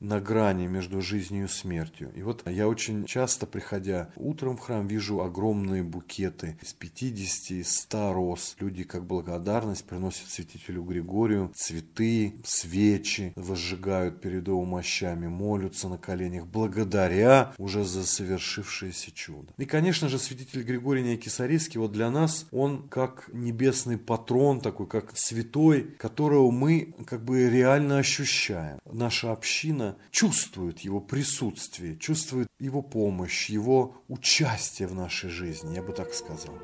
на 0.00 0.20
грани 0.20 0.66
между 0.66 1.00
жизнью 1.00 1.44
и 1.44 1.48
смертью. 1.48 2.12
И 2.14 2.22
вот 2.22 2.48
я 2.48 2.68
очень 2.68 3.04
часто, 3.06 3.46
приходя 3.46 4.10
утром 4.16 4.56
в 4.56 4.60
храм, 4.60 4.86
вижу 4.86 5.20
огромные 5.20 5.82
букеты 5.82 6.58
из 6.62 6.72
50, 6.72 7.50
из 7.52 7.76
100 7.76 8.12
роз. 8.12 8.56
Люди 8.58 8.84
как 8.84 9.04
благодарность 9.04 9.84
приносят 9.84 10.28
святителю 10.28 10.82
Григорию 10.82 11.52
цветы, 11.54 12.34
свечи, 12.44 13.32
возжигают 13.36 14.20
перед 14.20 14.46
его 14.46 14.64
мощами, 14.64 15.26
молятся 15.26 15.88
на 15.88 15.98
коленях, 15.98 16.46
благодаря 16.46 17.52
уже 17.58 17.84
за 17.84 18.04
совершившееся 18.04 19.12
чудо. 19.12 19.52
И, 19.56 19.64
конечно 19.64 20.08
же, 20.08 20.18
святитель 20.18 20.62
Григорий 20.62 21.02
Неокисарийский, 21.02 21.80
вот 21.80 21.92
для 21.92 22.10
нас, 22.10 22.46
он 22.50 22.88
как 22.88 23.30
небесный 23.32 23.98
патрон, 23.98 24.60
такой 24.60 24.86
как 24.86 25.16
святой, 25.16 25.82
которого 25.82 26.50
мы 26.50 26.94
как 27.06 27.24
бы 27.24 27.48
реально 27.48 27.98
ощущаем. 27.98 28.78
Наша 29.22 29.32
община 29.32 29.96
чувствует 30.10 30.78
его 30.80 30.98
присутствие, 30.98 31.98
чувствует 31.98 32.48
его 32.58 32.80
помощь, 32.80 33.50
его 33.50 34.02
участие 34.08 34.88
в 34.88 34.94
нашей 34.94 35.28
жизни, 35.28 35.74
я 35.74 35.82
бы 35.82 35.92
так 35.92 36.14
сказал. 36.14 36.54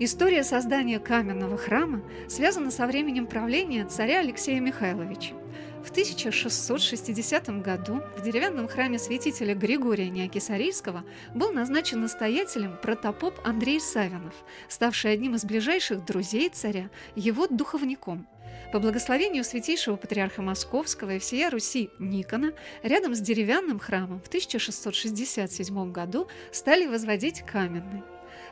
История 0.00 0.42
создания 0.42 0.98
каменного 0.98 1.56
храма 1.56 2.02
связана 2.28 2.72
со 2.72 2.88
временем 2.88 3.28
правления 3.28 3.86
царя 3.86 4.18
Алексея 4.18 4.58
Михайловича. 4.58 5.36
В 5.86 5.90
1660 5.90 7.62
году 7.62 8.02
в 8.16 8.22
деревянном 8.22 8.66
храме 8.66 8.98
святителя 8.98 9.54
Григория 9.54 10.10
Неокисарийского 10.10 11.04
был 11.32 11.52
назначен 11.52 12.00
настоятелем 12.00 12.76
протопоп 12.82 13.34
Андрей 13.44 13.80
Савинов, 13.80 14.34
ставший 14.68 15.12
одним 15.12 15.36
из 15.36 15.44
ближайших 15.44 16.04
друзей 16.04 16.48
царя, 16.48 16.90
его 17.14 17.46
духовником. 17.46 18.26
По 18.72 18.80
благословению 18.80 19.44
святейшего 19.44 19.94
патриарха 19.94 20.42
Московского 20.42 21.14
и 21.14 21.18
всея 21.20 21.50
Руси 21.50 21.88
Никона, 22.00 22.52
рядом 22.82 23.14
с 23.14 23.20
деревянным 23.20 23.78
храмом 23.78 24.20
в 24.20 24.26
1667 24.26 25.92
году 25.92 26.26
стали 26.50 26.86
возводить 26.86 27.42
каменный. 27.42 28.02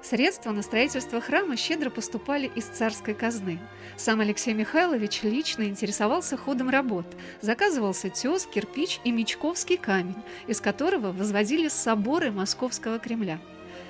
Средства 0.04 0.50
на 0.50 0.60
строительство 0.60 1.18
храма 1.18 1.56
щедро 1.56 1.88
поступали 1.88 2.50
из 2.54 2.66
царской 2.66 3.14
казны. 3.14 3.58
Сам 3.96 4.20
Алексей 4.20 4.52
Михайлович 4.52 5.22
лично 5.22 5.62
интересовался 5.62 6.36
ходом 6.36 6.68
работ. 6.68 7.06
Заказывался 7.40 8.10
тес, 8.10 8.44
кирпич 8.44 9.00
и 9.04 9.10
мечковский 9.10 9.78
камень, 9.78 10.22
из 10.46 10.60
которого 10.60 11.10
возводили 11.10 11.68
соборы 11.68 12.32
Московского 12.32 12.98
Кремля. 12.98 13.40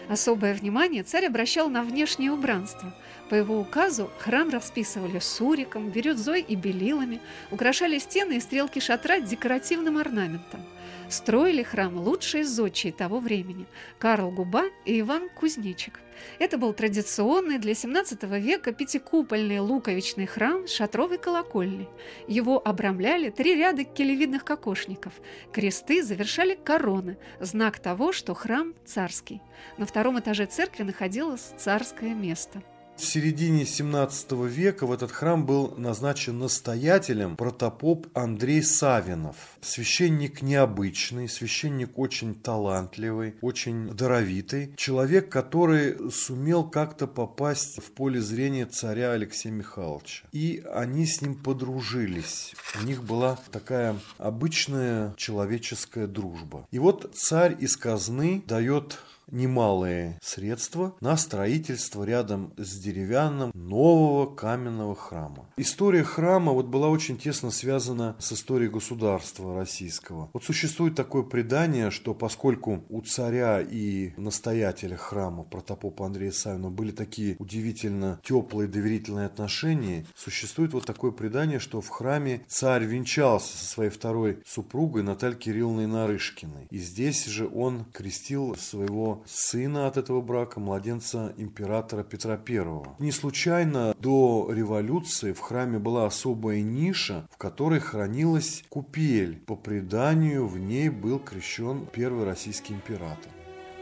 Особое 0.09 0.55
внимание 0.55 1.03
царь 1.03 1.27
обращал 1.27 1.69
на 1.69 1.83
внешнее 1.83 2.31
убранство. 2.31 2.95
По 3.29 3.35
его 3.35 3.59
указу 3.59 4.09
храм 4.21 4.51
расписывали 4.51 5.19
суриком, 5.19 5.91
бирюзой 5.91 6.43
и 6.43 6.55
белилами, 6.55 7.21
украшали 7.51 7.99
стены 7.99 8.37
и 8.37 8.41
стрелки 8.41 8.79
шатра 8.79 9.19
декоративным 9.19 9.99
орнаментом. 9.99 10.61
Строили 11.09 11.63
храм 11.63 11.97
лучшие 11.97 12.45
зодчие 12.45 12.93
того 12.93 13.21
времени– 13.21 13.67
Карл 13.99 14.31
Губа 14.31 14.65
и 14.85 15.01
Иван 15.01 15.29
Кузнечик. 15.29 16.01
Это 16.39 16.59
был 16.59 16.73
традиционный 16.73 17.59
для 17.59 17.73
XVII 17.73 18.41
века 18.41 18.73
пятикупольный 18.73 19.59
луковичный 19.59 20.27
храм 20.27 20.67
шатровой 20.67 21.19
колокольней. 21.19 21.89
Его 22.29 22.61
обрамляли 22.65 23.31
три 23.31 23.55
ряда 23.57 23.85
келевидных 23.85 24.45
кокошников. 24.45 25.13
Кресты 25.53 26.03
завершали 26.03 26.55
короны, 26.55 27.19
знак 27.41 27.79
того, 27.79 28.13
что 28.13 28.35
храм 28.35 28.75
царский. 28.85 29.41
На 29.77 29.87
втором 29.87 30.19
этаже 30.19 30.47
церкви 30.47 30.85
находилось 30.85 31.53
царское 31.59 32.15
место– 32.15 32.63
в 32.97 33.05
середине 33.05 33.67
17 33.67 34.33
века 34.33 34.87
в 34.87 34.93
этот 34.93 35.11
храм 35.11 35.45
был 35.45 35.75
назначен 35.77 36.39
настоятелем 36.39 37.37
протопоп 37.37 38.07
Андрей 38.15 38.63
Савинов. 38.63 39.37
Священник 39.61 40.43
необычный, 40.43 41.29
священник 41.29 41.99
очень 41.99 42.35
талантливый, 42.35 43.35
очень 43.41 43.89
даровитый. 43.89 44.75
Человек, 44.77 45.29
который 45.29 46.11
сумел 46.13 46.65
как-то 46.65 47.07
попасть 47.07 47.79
в 47.79 47.91
поле 47.93 48.21
зрения 48.21 48.67
царя 48.67 49.13
Алексея 49.13 49.53
Михайловича. 49.53 50.27
И 50.33 50.65
они 50.73 51.07
с 51.07 51.21
ним 51.21 51.35
подружились. 51.35 52.55
У 52.81 52.85
них 52.85 53.03
была 53.03 53.39
такая 53.51 53.97
обычная 54.19 55.15
человеческая 55.17 56.07
дружба. 56.07 56.67
И 56.71 56.79
вот 56.79 57.11
царь 57.15 57.57
из 57.59 57.77
казны 57.77 58.43
дает 58.47 58.99
немалые 59.31 60.19
средства 60.23 60.95
на 61.01 61.17
строительство 61.17 62.05
рядом 62.05 62.53
с 62.57 62.79
деревянным 62.79 63.51
нового 63.55 64.27
каменного 64.35 64.95
храма. 64.95 65.49
История 65.57 66.05
храма 66.05 66.53
вот 66.53 66.67
была 66.67 66.89
очень 66.89 67.17
тесно 67.17 67.51
связана 67.51 68.17
с 68.19 68.33
историей 68.33 68.71
государства 68.71 69.55
российского. 69.55 70.31
Вот 70.33 70.45
существует 70.45 70.95
такое 70.95 71.23
предание, 71.23 71.91
что 71.91 72.15
поскольку 72.15 72.85
у 72.89 73.01
царя 73.01 73.61
и 73.61 74.13
настоятеля 74.17 74.97
храма 74.97 75.45
протопопа 75.45 76.07
Андрея 76.07 76.33
Савина 76.33 76.71
были 76.71 76.91
такие 76.91 77.37
удивительно 77.39 78.21
теплые 78.23 78.69
доверительные 78.69 79.27
отношения, 79.27 80.07
существует 80.15 80.73
вот 80.73 80.87
такое 80.87 81.11
предание, 81.11 81.59
что 81.59 81.81
в 81.81 81.89
храме 81.89 82.45
царь 82.49 82.85
венчался 82.85 83.57
со 83.57 83.65
своей 83.65 83.91
второй 83.91 84.39
супругой 84.47 85.03
Натальей 85.03 85.39
Кирилловной 85.39 85.87
Нарышкиной. 85.87 86.67
И 86.71 86.79
здесь 86.79 87.27
же 87.27 87.49
он 87.53 87.85
крестил 87.93 88.57
своего 88.57 89.14
сына 89.27 89.87
от 89.87 89.97
этого 89.97 90.21
брака, 90.21 90.61
младенца 90.61 91.33
императора 91.37 92.03
Петра 92.03 92.41
I. 92.49 92.83
Не 92.99 93.13
случайно 93.13 93.95
до 94.01 94.51
революции 94.51 95.33
в 95.33 95.41
храме 95.41 95.79
была 95.79 96.07
особая 96.07 96.61
ниша, 96.63 97.27
в 97.31 97.37
которой 97.37 97.81
хранилась 97.81 98.65
купель. 98.69 99.41
По 99.47 99.57
преданию 99.57 100.47
в 100.47 100.59
ней 100.59 100.89
был 100.89 101.19
крещен 101.19 101.87
первый 101.93 102.25
российский 102.25 102.75
император. 102.75 103.34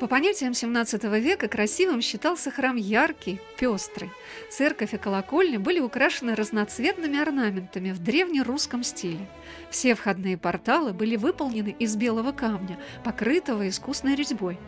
По 0.02 0.08
понятиям 0.08 0.50
XVII 0.50 1.20
века 1.20 1.46
красивым 1.46 2.02
считался 2.02 2.50
храм 2.50 2.74
яркий, 2.74 3.40
пестрый. 3.56 4.10
Церковь 4.50 4.94
и 4.94 4.98
колокольня 4.98 5.60
были 5.60 5.78
украшены 5.78 6.34
разноцветными 6.34 7.20
орнаментами 7.20 7.92
в 7.92 8.00
древнерусском 8.00 8.82
стиле. 8.82 9.28
Все 9.70 9.94
входные 9.94 10.36
порталы 10.36 10.92
были 10.92 11.14
выполнены 11.14 11.76
из 11.78 11.94
белого 11.94 12.32
камня, 12.32 12.80
покрытого 13.04 13.68
искусной 13.68 14.16
резьбой. 14.16 14.58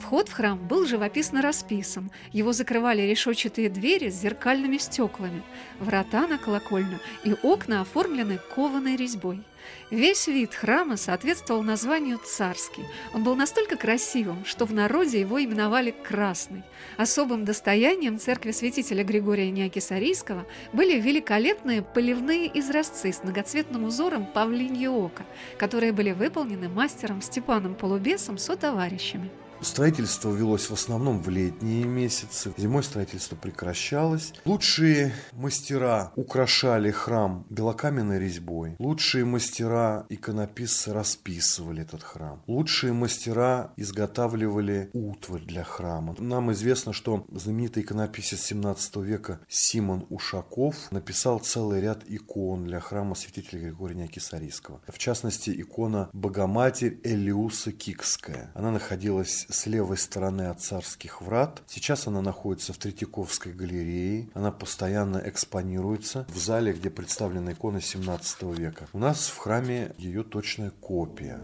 Вход 0.00 0.28
в 0.28 0.32
храм 0.32 0.64
был 0.64 0.86
живописно 0.86 1.42
расписан. 1.42 2.12
Его 2.30 2.52
закрывали 2.52 3.02
решетчатые 3.02 3.70
двери 3.70 4.10
с 4.10 4.14
зеркальными 4.14 4.76
стеклами, 4.76 5.42
врата 5.80 6.28
на 6.28 6.38
колокольню 6.38 7.00
и 7.24 7.34
окна 7.42 7.80
оформлены 7.80 8.38
кованой 8.54 8.94
резьбой. 8.94 9.42
Весь 9.90 10.26
вид 10.26 10.54
храма 10.54 10.96
соответствовал 10.96 11.62
названию 11.62 12.18
«царский». 12.18 12.84
Он 13.12 13.22
был 13.22 13.36
настолько 13.36 13.76
красивым, 13.76 14.44
что 14.44 14.64
в 14.64 14.72
народе 14.72 15.20
его 15.20 15.42
именовали 15.42 15.90
«красный». 15.90 16.62
Особым 16.96 17.44
достоянием 17.44 18.18
церкви 18.18 18.50
святителя 18.50 19.04
Григория 19.04 19.50
Неокисарийского 19.50 20.46
были 20.72 21.00
великолепные 21.00 21.82
поливные 21.82 22.50
изразцы 22.58 23.12
с 23.12 23.22
многоцветным 23.22 23.84
узором 23.84 24.26
павлинье 24.26 24.90
око, 24.90 25.24
которые 25.58 25.92
были 25.92 26.12
выполнены 26.12 26.68
мастером 26.68 27.22
Степаном 27.22 27.74
Полубесом 27.74 28.38
со 28.38 28.56
товарищами. 28.56 29.30
Строительство 29.60 30.30
велось 30.30 30.68
в 30.68 30.72
основном 30.72 31.22
в 31.22 31.28
летние 31.28 31.84
месяцы. 31.84 32.52
Зимой 32.56 32.82
строительство 32.82 33.34
прекращалось. 33.34 34.32
Лучшие 34.44 35.12
мастера 35.32 36.12
украшали 36.16 36.90
храм 36.90 37.46
белокаменной 37.48 38.18
резьбой. 38.18 38.76
Лучшие 38.78 39.24
мастера 39.24 40.06
иконописцы 40.08 40.92
расписывали 40.92 41.82
этот 41.82 42.02
храм. 42.02 42.42
Лучшие 42.46 42.92
мастера 42.92 43.72
изготавливали 43.76 44.90
утварь 44.92 45.42
для 45.42 45.64
храма. 45.64 46.14
Нам 46.18 46.52
известно, 46.52 46.92
что 46.92 47.24
знаменитый 47.30 47.82
иконописец 47.82 48.40
17 48.42 48.96
века 48.96 49.40
Симон 49.48 50.06
Ушаков 50.10 50.92
написал 50.92 51.38
целый 51.38 51.80
ряд 51.80 52.02
икон 52.06 52.64
для 52.64 52.80
храма 52.80 53.14
святителя 53.14 53.60
Григория 53.60 53.94
Неокисарийского. 53.94 54.82
В 54.86 54.98
частности, 54.98 55.50
икона 55.50 56.10
Богоматерь 56.12 57.00
Элиуса 57.02 57.72
Кикская. 57.72 58.52
Она 58.54 58.70
находилась 58.70 59.43
с 59.48 59.66
левой 59.66 59.98
стороны 59.98 60.42
от 60.42 60.60
царских 60.60 61.20
врат. 61.20 61.62
Сейчас 61.66 62.06
она 62.06 62.22
находится 62.22 62.72
в 62.72 62.78
Третьяковской 62.78 63.52
галерее. 63.52 64.28
Она 64.34 64.50
постоянно 64.50 65.22
экспонируется 65.24 66.26
в 66.28 66.38
зале, 66.38 66.72
где 66.72 66.90
представлены 66.90 67.50
иконы 67.52 67.80
17 67.80 68.42
века. 68.58 68.86
У 68.92 68.98
нас 68.98 69.26
в 69.26 69.38
храме 69.38 69.94
ее 69.98 70.22
точная 70.22 70.70
копия. 70.70 71.42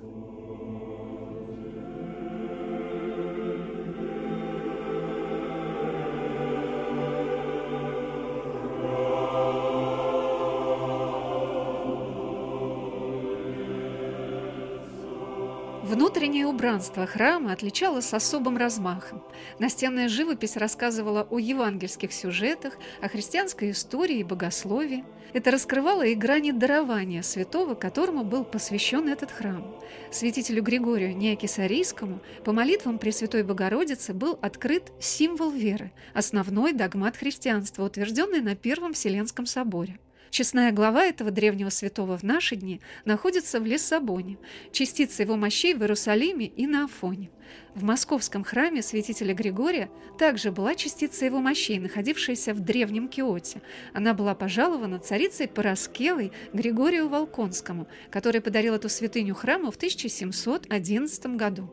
Внутреннее 16.20 16.48
убранство 16.48 17.06
храма 17.06 17.50
отличалось 17.54 18.12
особым 18.12 18.59
размахом. 18.59 19.22
Настенная 19.59 20.11
живопись 20.11 20.59
рассказывала 20.59 21.26
о 21.30 21.38
евангельских 21.38 22.12
сюжетах, 22.12 22.76
о 23.00 23.09
христианской 23.09 23.70
истории 23.70 24.18
и 24.18 24.22
богословии. 24.22 25.02
Это 25.33 25.50
раскрывало 25.50 26.02
и 26.02 26.14
грани 26.14 26.50
дарования 26.50 27.22
святого, 27.22 27.74
которому 27.74 28.22
был 28.22 28.44
посвящен 28.44 29.09
этот 29.09 29.30
храм. 29.30 29.74
Святителю 30.11 30.62
Григорию 30.62 31.16
Неокисарийскому 31.16 32.20
по 32.44 32.52
молитвам 32.52 32.98
Пресвятой 32.98 33.42
Богородицы 33.42 34.12
был 34.12 34.38
открыт 34.42 34.92
символ 35.00 35.50
веры, 35.50 35.90
основной 36.12 36.74
догмат 36.74 37.16
христианства, 37.16 37.87
утвержденный 37.87 38.42
на 38.42 38.54
Первом 38.54 38.92
Вселенском 38.92 39.46
соборе. 39.46 39.98
Честная 40.31 40.71
глава 40.71 41.05
этого 41.05 41.33
древнего 41.33 41.71
святого 41.71 42.16
в 42.16 42.23
наши 42.23 42.55
дни 42.55 42.81
находится 43.05 43.59
в 43.59 43.66
Лиссабоне, 43.66 44.38
частица 44.71 45.25
его 45.25 45.35
мощей 45.37 45.75
в 45.75 45.81
Иерусалиме 45.81 46.47
и 46.47 46.69
на 46.69 46.85
Афоне. 46.85 47.31
В 47.75 47.83
московском 47.83 48.45
храме 48.45 48.81
святителя 48.81 49.35
Григория 49.35 49.90
также 50.19 50.53
была 50.53 50.77
частица 50.77 51.25
его 51.25 51.40
мощей, 51.40 51.81
находившаяся 51.81 52.55
в 52.55 52.61
древнем 52.61 53.09
Киоте. 53.09 53.61
Она 53.93 54.14
была 54.14 54.37
пожалована 54.37 55.01
царицей 55.01 55.49
Параскевой 55.49 56.31
Григорию 56.53 57.09
Волконскому, 57.09 57.88
который 58.09 58.40
подарил 58.40 58.75
эту 58.75 58.88
святыню 58.88 59.35
храму 59.35 59.73
в 59.73 59.77
1711 59.77 61.27
году. 61.37 61.69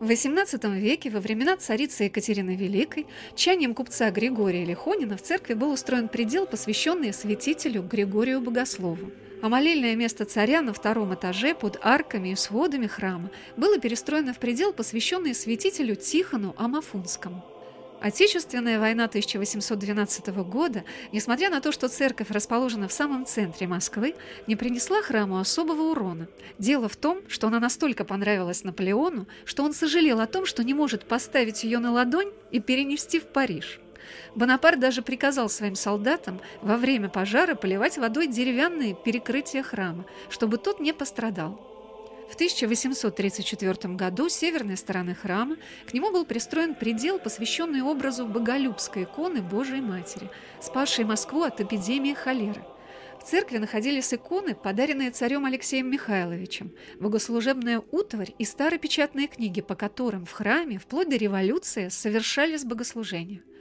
В 0.00 0.10
XVIII 0.10 0.78
веке, 0.80 1.08
во 1.08 1.20
времена 1.20 1.56
царицы 1.56 2.04
Екатерины 2.04 2.56
Великой, 2.56 3.06
чанием 3.36 3.74
купца 3.74 4.10
Григория 4.10 4.64
Лихонина 4.64 5.16
в 5.16 5.22
церкви 5.22 5.54
был 5.54 5.70
устроен 5.70 6.08
предел, 6.08 6.46
посвященный 6.46 7.12
святителю 7.12 7.82
Григорию 7.82 8.40
Богослову. 8.40 9.12
А 9.40 9.48
молельное 9.48 9.94
место 9.94 10.24
царя 10.24 10.62
на 10.62 10.72
втором 10.72 11.14
этаже 11.14 11.54
под 11.54 11.78
арками 11.80 12.30
и 12.30 12.34
сводами 12.34 12.88
храма 12.88 13.30
было 13.56 13.78
перестроено 13.78 14.34
в 14.34 14.38
предел, 14.38 14.72
посвященный 14.72 15.34
святителю 15.34 15.94
Тихону 15.94 16.54
Амафунскому. 16.58 17.53
Отечественная 18.04 18.78
война 18.78 19.04
1812 19.06 20.26
года, 20.44 20.84
несмотря 21.10 21.48
на 21.48 21.62
то, 21.62 21.72
что 21.72 21.88
церковь 21.88 22.30
расположена 22.30 22.86
в 22.86 22.92
самом 22.92 23.24
центре 23.24 23.66
Москвы, 23.66 24.14
не 24.46 24.56
принесла 24.56 25.00
храму 25.00 25.38
особого 25.38 25.92
урона. 25.92 26.28
Дело 26.58 26.90
в 26.90 26.96
том, 26.96 27.22
что 27.28 27.46
она 27.46 27.60
настолько 27.60 28.04
понравилась 28.04 28.62
Наполеону, 28.62 29.26
что 29.46 29.64
он 29.64 29.72
сожалел 29.72 30.20
о 30.20 30.26
том, 30.26 30.44
что 30.44 30.62
не 30.62 30.74
может 30.74 31.06
поставить 31.06 31.64
ее 31.64 31.78
на 31.78 31.92
ладонь 31.92 32.30
и 32.50 32.60
перенести 32.60 33.18
в 33.18 33.24
Париж. 33.24 33.80
Бонапарт 34.34 34.78
даже 34.78 35.00
приказал 35.00 35.48
своим 35.48 35.74
солдатам 35.74 36.42
во 36.60 36.76
время 36.76 37.08
пожара 37.08 37.54
поливать 37.54 37.96
водой 37.96 38.26
деревянные 38.26 38.94
перекрытия 38.94 39.62
храма, 39.62 40.04
чтобы 40.28 40.58
тот 40.58 40.78
не 40.78 40.92
пострадал. 40.92 41.73
В 42.28 42.34
1834 42.34 43.94
году 43.94 44.28
с 44.28 44.34
северной 44.34 44.76
стороны 44.76 45.14
храма 45.14 45.56
к 45.86 45.94
нему 45.94 46.10
был 46.10 46.24
пристроен 46.24 46.74
предел, 46.74 47.18
посвященный 47.18 47.82
образу 47.82 48.26
боголюбской 48.26 49.04
иконы 49.04 49.42
Божией 49.42 49.80
Матери, 49.80 50.30
спасшей 50.60 51.04
Москву 51.04 51.42
от 51.42 51.60
эпидемии 51.60 52.14
холеры. 52.14 52.64
В 53.20 53.24
церкви 53.24 53.58
находились 53.58 54.12
иконы, 54.12 54.54
подаренные 54.54 55.10
царем 55.10 55.44
Алексеем 55.44 55.90
Михайловичем, 55.90 56.72
богослужебная 56.98 57.82
утварь 57.92 58.34
и 58.38 58.44
старопечатные 58.44 59.28
книги, 59.28 59.60
по 59.60 59.74
которым 59.74 60.24
в 60.26 60.32
храме 60.32 60.78
вплоть 60.78 61.08
до 61.08 61.16
революции 61.16 61.88
совершались 61.88 62.64
богослужения– 62.64 63.42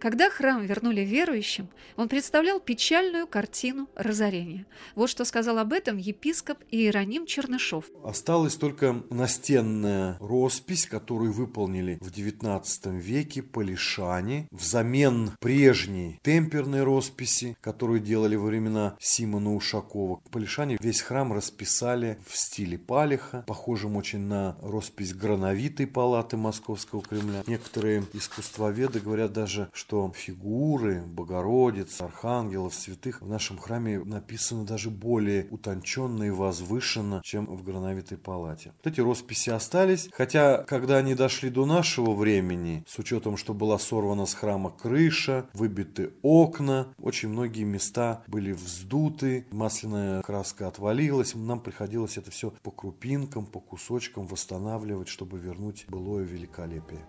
Когда 0.00 0.30
храм 0.30 0.64
вернули 0.64 1.00
верующим, 1.00 1.68
он 1.96 2.08
представлял 2.08 2.60
печальную 2.60 3.26
картину 3.26 3.88
разорения. 3.96 4.64
Вот 4.94 5.10
что 5.10 5.24
сказал 5.24 5.58
об 5.58 5.72
этом 5.72 5.96
епископ 5.96 6.58
Иероним 6.70 7.26
Чернышов. 7.26 7.86
Осталась 8.04 8.54
только 8.54 9.02
настенная 9.10 10.16
роспись, 10.20 10.86
которую 10.86 11.32
выполнили 11.32 11.98
в 12.00 12.12
XIX 12.12 12.62
веке 12.96 13.42
полишане 13.42 14.46
взамен 14.52 15.32
прежней 15.40 16.20
темперной 16.22 16.84
росписи, 16.84 17.56
которую 17.60 17.98
делали 17.98 18.36
во 18.36 18.46
времена 18.46 18.96
Симона 19.00 19.52
Ушакова. 19.52 20.20
Полишане 20.30 20.76
весь 20.80 21.00
храм 21.00 21.32
расписали 21.32 22.18
в 22.24 22.36
стиле 22.36 22.78
палиха, 22.78 23.42
похожим 23.48 23.96
очень 23.96 24.20
на 24.20 24.56
роспись 24.62 25.12
грановитой 25.12 25.88
палаты 25.88 26.36
Московского 26.36 27.02
Кремля. 27.02 27.42
Некоторые 27.48 28.04
искусствоведы 28.12 29.00
говорят 29.00 29.32
даже, 29.32 29.68
что 29.72 29.87
что 29.88 30.12
фигуры 30.14 31.00
Богородиц, 31.00 32.02
архангелов, 32.02 32.74
святых 32.74 33.22
в 33.22 33.28
нашем 33.28 33.56
храме 33.56 33.98
написаны 34.00 34.66
даже 34.66 34.90
более 34.90 35.46
утонченно 35.50 36.24
и 36.24 36.30
возвышенно, 36.30 37.22
чем 37.24 37.46
в 37.46 37.64
грановитой 37.64 38.18
палате. 38.18 38.74
Вот 38.76 38.92
эти 38.92 39.00
росписи 39.00 39.48
остались, 39.48 40.10
хотя, 40.12 40.58
когда 40.64 40.98
они 40.98 41.14
дошли 41.14 41.48
до 41.48 41.64
нашего 41.64 42.12
времени, 42.12 42.84
с 42.86 42.98
учетом, 42.98 43.38
что 43.38 43.54
была 43.54 43.78
сорвана 43.78 44.26
с 44.26 44.34
храма 44.34 44.70
крыша, 44.70 45.46
выбиты 45.54 46.10
окна, 46.20 46.88
очень 47.00 47.30
многие 47.30 47.64
места 47.64 48.22
были 48.26 48.52
вздуты, 48.52 49.46
масляная 49.50 50.20
краска 50.20 50.68
отвалилась, 50.68 51.34
нам 51.34 51.60
приходилось 51.60 52.18
это 52.18 52.30
все 52.30 52.52
по 52.62 52.70
крупинкам, 52.70 53.46
по 53.46 53.58
кусочкам 53.58 54.26
восстанавливать, 54.26 55.08
чтобы 55.08 55.38
вернуть 55.38 55.86
былое 55.88 56.24
великолепие. 56.24 57.00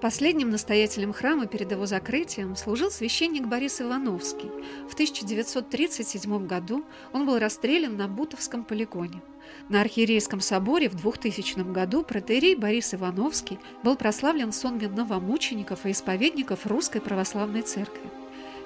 Последним 0.00 0.48
настоятелем 0.48 1.12
храма 1.12 1.46
перед 1.46 1.70
его 1.72 1.84
закрытием 1.84 2.56
служил 2.56 2.90
священник 2.90 3.46
Борис 3.46 3.82
Ивановский. 3.82 4.50
В 4.88 4.94
1937 4.94 6.46
году 6.46 6.84
он 7.12 7.26
был 7.26 7.38
расстрелян 7.38 7.98
на 7.98 8.08
Бутовском 8.08 8.64
полигоне. 8.64 9.20
На 9.68 9.82
Архиерейском 9.82 10.40
соборе 10.40 10.88
в 10.88 10.94
2000 10.94 11.70
году 11.70 12.02
протеерей 12.02 12.54
Борис 12.54 12.94
Ивановский 12.94 13.58
был 13.82 13.94
прославлен 13.94 14.52
сонмом 14.52 14.94
новомучеников 14.94 15.84
и 15.84 15.90
исповедников 15.90 16.66
Русской 16.66 17.02
Православной 17.02 17.60
Церкви. 17.60 18.19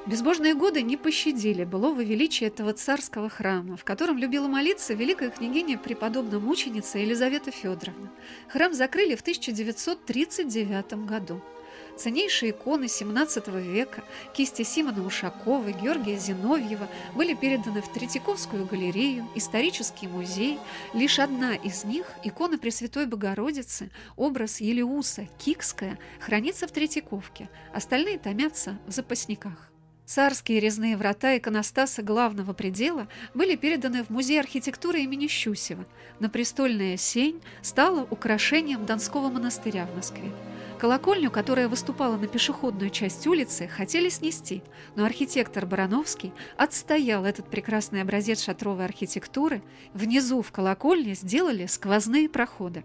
Безбожные 0.07 0.55
годы 0.55 0.83
не 0.83 0.99
пощадили 0.99 1.65
былого 1.65 2.03
величия 2.03 2.47
этого 2.47 2.75
царского 2.75 3.31
храма, 3.31 3.79
в 3.79 3.85
котором 3.85 4.19
любила 4.19 4.49
молиться 4.49 4.93
великая 4.93 5.31
княгиня 5.31 5.79
преподобная 5.79 6.39
мученица 6.39 6.99
Елизавета 6.99 7.51
Федоровна. 7.51 8.11
Храм 8.49 8.75
закрыли 8.75 9.15
в 9.15 9.23
1939 9.23 11.07
году. 11.07 11.41
Ценнейшие 11.97 12.51
иконы 12.51 12.85
XVII 12.85 13.63
века, 13.63 14.05
кисти 14.35 14.63
Симона 14.63 15.07
Ушакова, 15.07 15.71
Георгия 15.71 16.19
Зиновьева 16.19 16.89
были 17.15 17.33
переданы 17.33 17.81
в 17.81 17.91
Третьяковскую 17.91 18.67
галерею, 18.67 19.27
исторический 19.35 20.09
музей. 20.09 20.59
Лишь 20.93 21.19
одна 21.19 21.55
из 21.55 21.85
них, 21.85 22.11
икона 22.25 22.59
Пресвятой 22.59 23.07
Богородицы, 23.07 23.91
образ 24.17 24.61
Елеуса, 24.61 25.29
Кикская, 25.39 25.99
хранится 26.21 26.67
в 26.67 26.73
Третьяковке, 26.73 27.49
остальные 27.73 28.19
томятся 28.19 28.79
в 28.87 28.91
запасниках. 28.91 29.74
Царские 30.07 30.61
резные 30.61 30.99
врата 30.99 31.39
иконостаса 31.39 32.03
главного 32.03 32.53
предела 32.53 33.09
были 33.33 33.57
переданы 33.57 34.05
в 34.05 34.11
Музей 34.11 34.39
архитектуры 34.39 35.01
имени 35.01 35.29
Щусева. 35.29 35.87
На 36.21 36.29
престольная 36.29 36.99
сень 36.99 37.41
стала 37.63 38.07
украшением 38.11 38.85
Донского 38.85 39.31
монастыря 39.31 39.87
в 39.87 39.97
Москве. 39.97 40.31
Колокольню, 40.79 41.31
которая 41.31 41.69
выступала 41.69 42.19
на 42.19 42.27
пешеходную 42.27 42.91
часть 42.91 43.27
улицы, 43.27 43.67
хотели 43.67 44.11
снести, 44.11 44.63
но 44.95 45.07
архитектор 45.07 45.65
Барановский 45.65 46.35
отстоял 46.59 47.25
этот 47.25 47.49
прекрасный 47.49 48.03
образец 48.03 48.45
шатровой 48.45 48.85
архитектуры. 48.85 49.63
Внизу 49.95 50.43
в 50.43 50.53
колокольне 50.53 51.15
сделали 51.15 51.65
сквозные 51.65 52.29
проходы. 52.29 52.85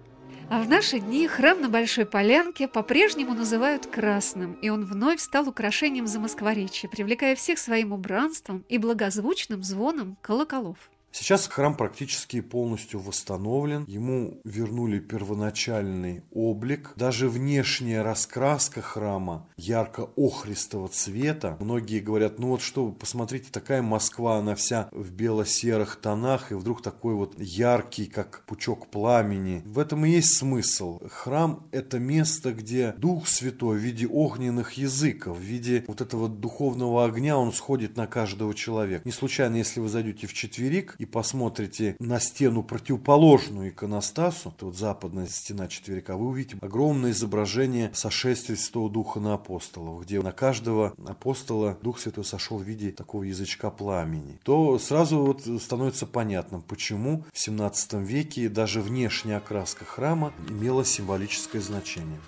А 0.52 0.64
в 0.64 0.68
наши 0.68 1.00
дни 1.00 1.28
храм 1.28 1.62
на 1.62 1.70
Большой 1.70 2.08
Полянке 2.08 2.68
по-прежнему 2.68 3.36
называют 3.36 3.86
Красным, 3.86 4.54
и 4.54 4.70
он 4.70 4.84
вновь 4.84 5.20
стал 5.20 5.48
украшением 5.48 6.08
Замоскворечья, 6.08 6.90
привлекая 6.90 7.36
всех 7.36 7.60
своим 7.60 7.94
убранством 7.94 8.66
и 8.68 8.80
благозвучным 8.80 9.62
звоном 9.62 10.18
колоколов. 10.24 10.90
Сейчас 11.12 11.48
храм 11.48 11.76
практически 11.76 12.40
полностью 12.42 13.00
восстановлен. 13.00 13.84
Ему 13.88 14.40
вернули 14.44 15.00
первоначальный 15.00 16.24
облик. 16.32 16.94
Даже 16.96 17.30
внешняя 17.30 18.02
раскраска 18.04 18.82
храма 18.82 19.48
ярко-охристого 19.58 20.88
цвета. 20.88 21.58
Многие 21.60 22.00
говорят, 22.00 22.40
ну 22.40 22.50
вот 22.50 22.62
что, 22.62 22.92
посмотрите, 22.92 23.50
такая 23.52 23.82
Москва, 23.82 24.38
она 24.38 24.56
вся 24.56 24.88
в 24.92 25.12
бело-серых 25.12 25.96
тонах, 25.96 26.52
и 26.52 26.56
вдруг 26.56 26.82
такой 26.82 27.16
вот 27.16 27.36
яркий, 27.40 28.06
как 28.06 28.44
пучок 28.46 28.88
пламени. 28.88 29.64
В 29.66 29.80
этом 29.80 30.06
и 30.06 30.10
есть 30.12 30.36
смысл. 30.36 31.00
Храм– 31.10 31.68
это 31.72 32.00
место, 32.00 32.54
где 32.54 32.94
Дух 32.98 33.28
Святой 33.28 33.78
в 33.78 33.82
виде 33.82 34.08
огненных 34.08 34.74
языков, 34.74 35.38
в 35.38 35.42
виде 35.42 35.84
вот 35.88 36.02
этого 36.02 36.30
духовного 36.30 37.06
огня, 37.06 37.38
он 37.38 37.52
сходит 37.52 37.98
на 37.98 38.08
каждого 38.08 38.54
человека. 38.54 39.02
Не 39.06 39.12
случайно, 39.12 39.56
если 39.56 39.80
вы 39.80 39.90
зайдете 39.90 40.28
в 40.28 40.34
четверик, 40.34 40.96
и 41.00 41.06
посмотрите 41.06 41.96
на 42.00 42.20
стену 42.20 42.62
противоположную 42.62 43.70
иконостасу, 43.70 44.54
то 44.56 44.68
вот 44.68 44.76
западная 44.76 45.28
стена 45.28 45.68
четверика, 45.68 46.16
вы 46.16 46.28
увидите 46.28 46.58
огромное 46.62 47.12
изображение 47.12 47.90
сошествия 47.94 48.56
Святого 48.56 48.90
Духа 48.90 49.20
на 49.20 49.34
апостолов, 49.34 50.04
где 50.04 50.22
на 50.22 50.34
каждого 50.34 50.94
апостола 51.08 51.78
Дух 51.82 52.00
Святой 52.00 52.26
сошел 52.26 52.58
в 52.58 52.64
виде 52.64 52.92
такого 52.92 53.24
язычка 53.24 53.72
пламени. 53.72 54.38
То 54.44 54.78
сразу 54.78 55.20
вот 55.20 55.42
становится 55.62 56.06
понятным, 56.06 56.62
почему 56.62 57.24
в 57.32 57.40
17 57.40 57.94
веке 57.94 58.50
даже 58.50 58.82
внешняя 58.82 59.38
окраска 59.38 59.86
храма 59.86 60.34
имела 60.50 60.84
символическое 60.84 61.62
значение. 61.62 62.20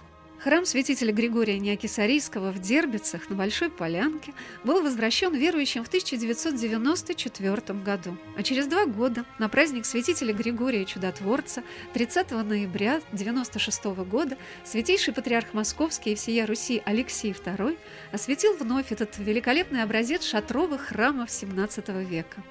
Храм 0.43 0.65
святителя 0.65 1.13
Григория 1.13 1.59
Неокисарийского 1.59 2.51
в 2.51 2.57
Дербицах 2.57 3.29
на 3.29 3.35
Большой 3.35 3.69
Полянке 3.69 4.33
был 4.63 4.81
возвращен 4.81 5.35
верующим 5.35 5.83
в 5.83 5.87
1994 5.87 7.79
году. 7.79 8.17
А 8.35 8.41
через 8.41 8.65
два 8.65 8.87
года, 8.87 9.23
на 9.37 9.49
праздник 9.49 9.85
святителя 9.85 10.33
Григория 10.33 10.83
Чудотворца, 10.85 11.61
30 11.93 12.31
ноября 12.31 12.95
1996 13.11 13.85
года, 14.09 14.35
святейший 14.63 15.13
патриарх 15.13 15.53
Московский 15.53 16.13
и 16.13 16.15
всея 16.15 16.47
Руси 16.47 16.81
Алексей 16.85 17.33
II 17.33 17.77
осветил 18.11 18.57
вновь 18.57 18.91
этот 18.91 19.19
великолепный 19.19 19.83
образец 19.83 20.23
шатровых 20.23 20.87
храмов 20.87 21.29
XVII 21.29 22.03
века. 22.03 22.41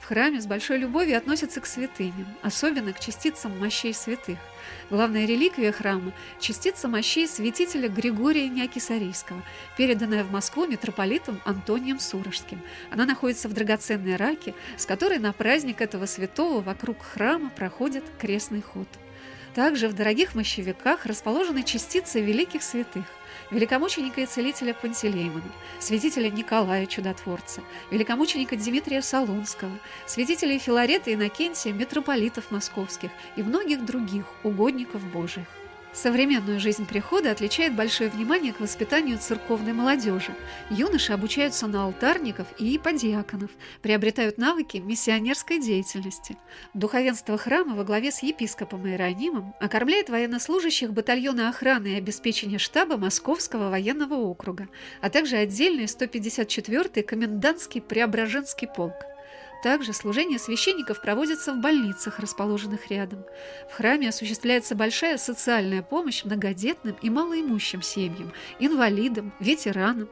В 0.00 0.06
храме 0.06 0.40
с 0.40 0.46
большой 0.46 0.78
любовью 0.78 1.18
относятся 1.18 1.60
к 1.60 1.66
святыням, 1.66 2.26
особенно 2.42 2.92
к 2.92 3.00
частицам 3.00 3.58
мощей 3.58 3.92
святых. 3.92 4.38
Главная 4.90 5.26
реликвия 5.26 5.72
храма– 5.72 6.12
частица 6.40 6.88
мощей 6.88 7.26
святителя 7.26 7.88
Григория 7.88 8.48
Неокисарийского, 8.48 9.42
переданная 9.76 10.24
в 10.24 10.30
Москву 10.30 10.66
митрополитом 10.66 11.40
Антонием 11.44 11.98
Сурожским. 11.98 12.60
Она 12.90 13.04
находится 13.04 13.48
в 13.48 13.52
драгоценной 13.52 14.16
раке, 14.16 14.54
с 14.76 14.86
которой 14.86 15.18
на 15.18 15.32
праздник 15.32 15.80
этого 15.80 16.06
святого 16.06 16.60
вокруг 16.60 17.02
храма 17.02 17.50
проходит 17.50 18.04
крестный 18.18 18.62
ход. 18.62 18.88
Также 19.54 19.88
в 19.88 19.94
дорогих 19.94 20.34
мощевиках 20.34 21.06
расположены 21.06 21.62
частицы 21.64 22.20
великих 22.20 22.62
святых 22.62 23.04
великомученика 23.50 24.20
и 24.20 24.26
целителя 24.26 24.74
Пантелеймона, 24.74 25.42
святителя 25.78 26.30
Николая 26.30 26.86
Чудотворца, 26.86 27.62
великомученика 27.90 28.56
Дмитрия 28.56 29.02
Солунского, 29.02 29.78
святителей 30.06 30.58
Филарета 30.58 31.10
и 31.10 31.14
Иннокентия, 31.14 31.72
митрополитов 31.72 32.50
московских 32.50 33.10
и 33.36 33.42
многих 33.42 33.84
других 33.84 34.24
угодников 34.42 35.04
Божиих. 35.04 35.46
Современную 36.00 36.60
жизнь 36.60 36.86
прихода 36.86 37.32
отличает 37.32 37.74
большое 37.74 38.08
внимание 38.08 38.52
к 38.52 38.60
воспитанию 38.60 39.18
церковной 39.18 39.72
молодежи. 39.72 40.32
Юноши 40.70 41.12
обучаются 41.12 41.66
на 41.66 41.86
алтарников 41.86 42.46
и 42.60 42.76
иподиаконов, 42.76 43.50
приобретают 43.82 44.38
навыки 44.38 44.76
миссионерской 44.76 45.58
деятельности. 45.58 46.36
Духовенство 46.72 47.36
храма 47.36 47.74
во 47.74 47.82
главе 47.82 48.12
с 48.12 48.22
епископом 48.22 48.86
Иеронимом 48.86 49.56
окормляет 49.58 50.08
военнослужащих 50.08 50.92
батальона 50.92 51.48
охраны 51.48 51.88
и 51.88 51.96
обеспечения 51.96 52.58
штаба 52.58 52.96
Московского 52.96 53.68
военного 53.68 54.14
округа, 54.14 54.68
а 55.00 55.10
также 55.10 55.34
отдельный 55.34 55.86
154-й 55.86 57.02
комендантский 57.02 57.80
Преображенский 57.80 58.68
полк. 58.68 58.94
Также 59.62 59.92
служение 59.92 60.38
священников 60.38 61.02
проводится 61.02 61.52
в 61.52 61.58
больницах, 61.58 62.20
расположенных 62.20 62.90
рядом. 62.90 63.24
В 63.68 63.74
храме 63.74 64.10
осуществляется 64.10 64.76
большая 64.76 65.18
социальная 65.18 65.82
помощь 65.82 66.24
многодетным 66.24 66.96
и 67.02 67.10
малоимущим 67.10 67.82
семьям, 67.82 68.32
инвалидам, 68.60 69.32
ветеранам. 69.40 70.08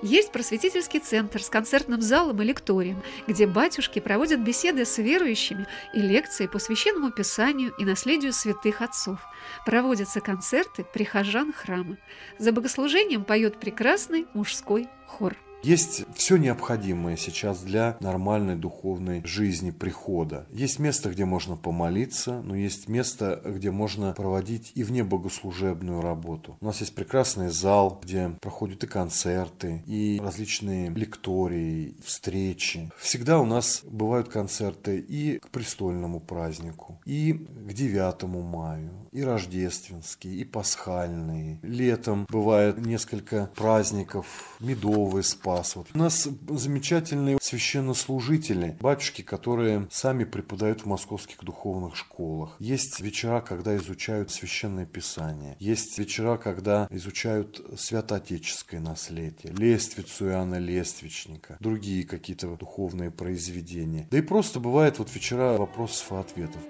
Есть 0.00 0.32
просветительский 0.32 1.00
центр 1.00 1.42
с 1.42 1.50
концертным 1.50 2.00
залом 2.00 2.40
и 2.40 2.46
лекторием, 2.46 3.02
где 3.26 3.46
батюшки 3.46 3.98
проводят 3.98 4.40
беседы 4.40 4.86
с 4.86 4.96
верующими 4.96 5.66
и 5.92 6.00
лекции 6.00 6.46
по 6.46 6.58
священному 6.58 7.10
писанию 7.10 7.74
и 7.78 7.84
наследию 7.84 8.32
святых 8.32 8.80
отцов. 8.80 9.18
Проводятся 9.66 10.20
концерты 10.20 10.84
прихожан 10.84 11.52
храма. 11.52 11.98
За 12.38 12.52
богослужением 12.52 13.24
поет 13.24 13.58
прекрасный 13.60 14.26
мужской 14.32 14.88
хор. 15.06 15.36
Есть 15.62 16.04
все 16.14 16.36
необходимое 16.36 17.16
сейчас 17.16 17.60
для 17.60 17.96
нормальной 18.00 18.54
духовной 18.54 19.22
жизни 19.24 19.72
прихода. 19.72 20.46
Есть 20.50 20.78
место, 20.78 21.10
где 21.10 21.24
можно 21.24 21.56
помолиться, 21.56 22.40
но 22.42 22.54
есть 22.54 22.88
место, 22.88 23.42
где 23.44 23.72
можно 23.72 24.12
проводить 24.12 24.70
и 24.76 24.84
вне 24.84 25.02
богослужебную 25.02 26.00
работу. 26.00 26.56
У 26.60 26.64
нас 26.64 26.80
есть 26.80 26.94
прекрасный 26.94 27.48
зал, 27.48 27.98
где 28.02 28.30
проходят 28.40 28.84
и 28.84 28.86
концерты, 28.86 29.82
и 29.86 30.20
различные 30.22 30.90
лектории, 30.90 31.96
встречи. 32.04 32.92
Всегда 32.96 33.40
у 33.40 33.44
нас 33.44 33.82
бывают 33.84 34.28
концерты 34.28 35.00
и 35.00 35.38
к 35.38 35.48
престольному 35.48 36.20
празднику, 36.20 37.00
и 37.04 37.32
к 37.32 37.72
9 37.72 38.22
маю, 38.44 38.90
и 39.10 39.22
рождественские, 39.22 40.36
и 40.36 40.44
пасхальные. 40.44 41.58
Летом 41.62 42.26
бывает 42.28 42.78
несколько 42.78 43.50
праздников, 43.56 44.56
медовый 44.60 45.24
спас, 45.24 45.47
Спас. 45.48 45.76
Вот. 45.76 45.86
У 45.94 45.98
нас 45.98 46.28
замечательные 46.48 47.38
священнослужители, 47.40 48.76
батюшки, 48.80 49.22
которые 49.22 49.88
сами 49.90 50.24
преподают 50.24 50.82
в 50.82 50.86
московских 50.86 51.42
духовных 51.42 51.96
школах. 51.96 52.56
Есть 52.58 53.00
вечера, 53.00 53.40
когда 53.40 53.74
изучают 53.76 54.30
священное 54.30 54.84
писание. 54.84 55.56
Есть 55.58 55.98
вечера, 55.98 56.36
когда 56.36 56.86
изучают 56.90 57.62
святоотеческое 57.78 58.80
наследие, 58.80 59.52
лествицу 59.54 60.28
Иоанна 60.28 60.58
Лествичника, 60.58 61.56
другие 61.60 62.04
какие-то 62.04 62.54
духовные 62.56 63.10
произведения. 63.10 64.06
Да 64.10 64.18
и 64.18 64.22
просто 64.22 64.60
бывает 64.60 64.98
вот 64.98 65.14
вечера 65.14 65.56
вопросов 65.56 66.12
и 66.12 66.16
ответов. 66.16 66.60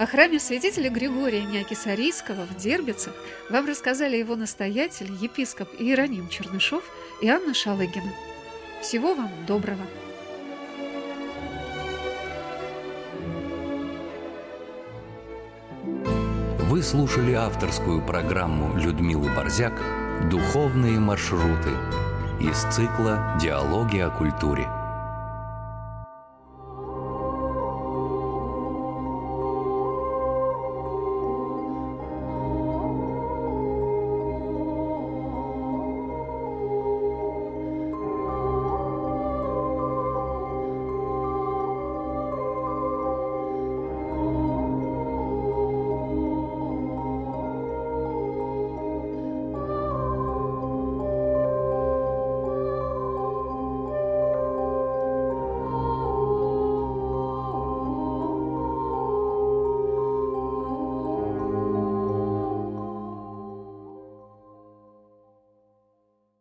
О 0.00 0.06
храме 0.06 0.38
святителя 0.38 0.88
Григория 0.88 1.42
Неокисарийского 1.42 2.46
в 2.46 2.56
Дербицах 2.56 3.12
вам 3.50 3.66
рассказали 3.66 4.16
его 4.16 4.34
настоятель, 4.34 5.12
епископ 5.20 5.68
Иероним 5.78 6.30
Чернышов 6.30 6.82
и 7.20 7.28
Анна 7.28 7.52
Шалыгина. 7.52 8.10
Всего 8.80 9.14
вам 9.14 9.30
доброго! 9.46 9.82
Вы 16.70 16.82
слушали 16.82 17.34
авторскую 17.34 18.00
программу 18.00 18.78
Людмилы 18.78 19.28
Борзяк 19.28 19.74
«Духовные 20.30 20.98
маршруты» 20.98 21.72
из 22.40 22.56
цикла 22.74 23.36
«Диалоги 23.38 23.98
о 23.98 24.08
культуре». 24.08 24.79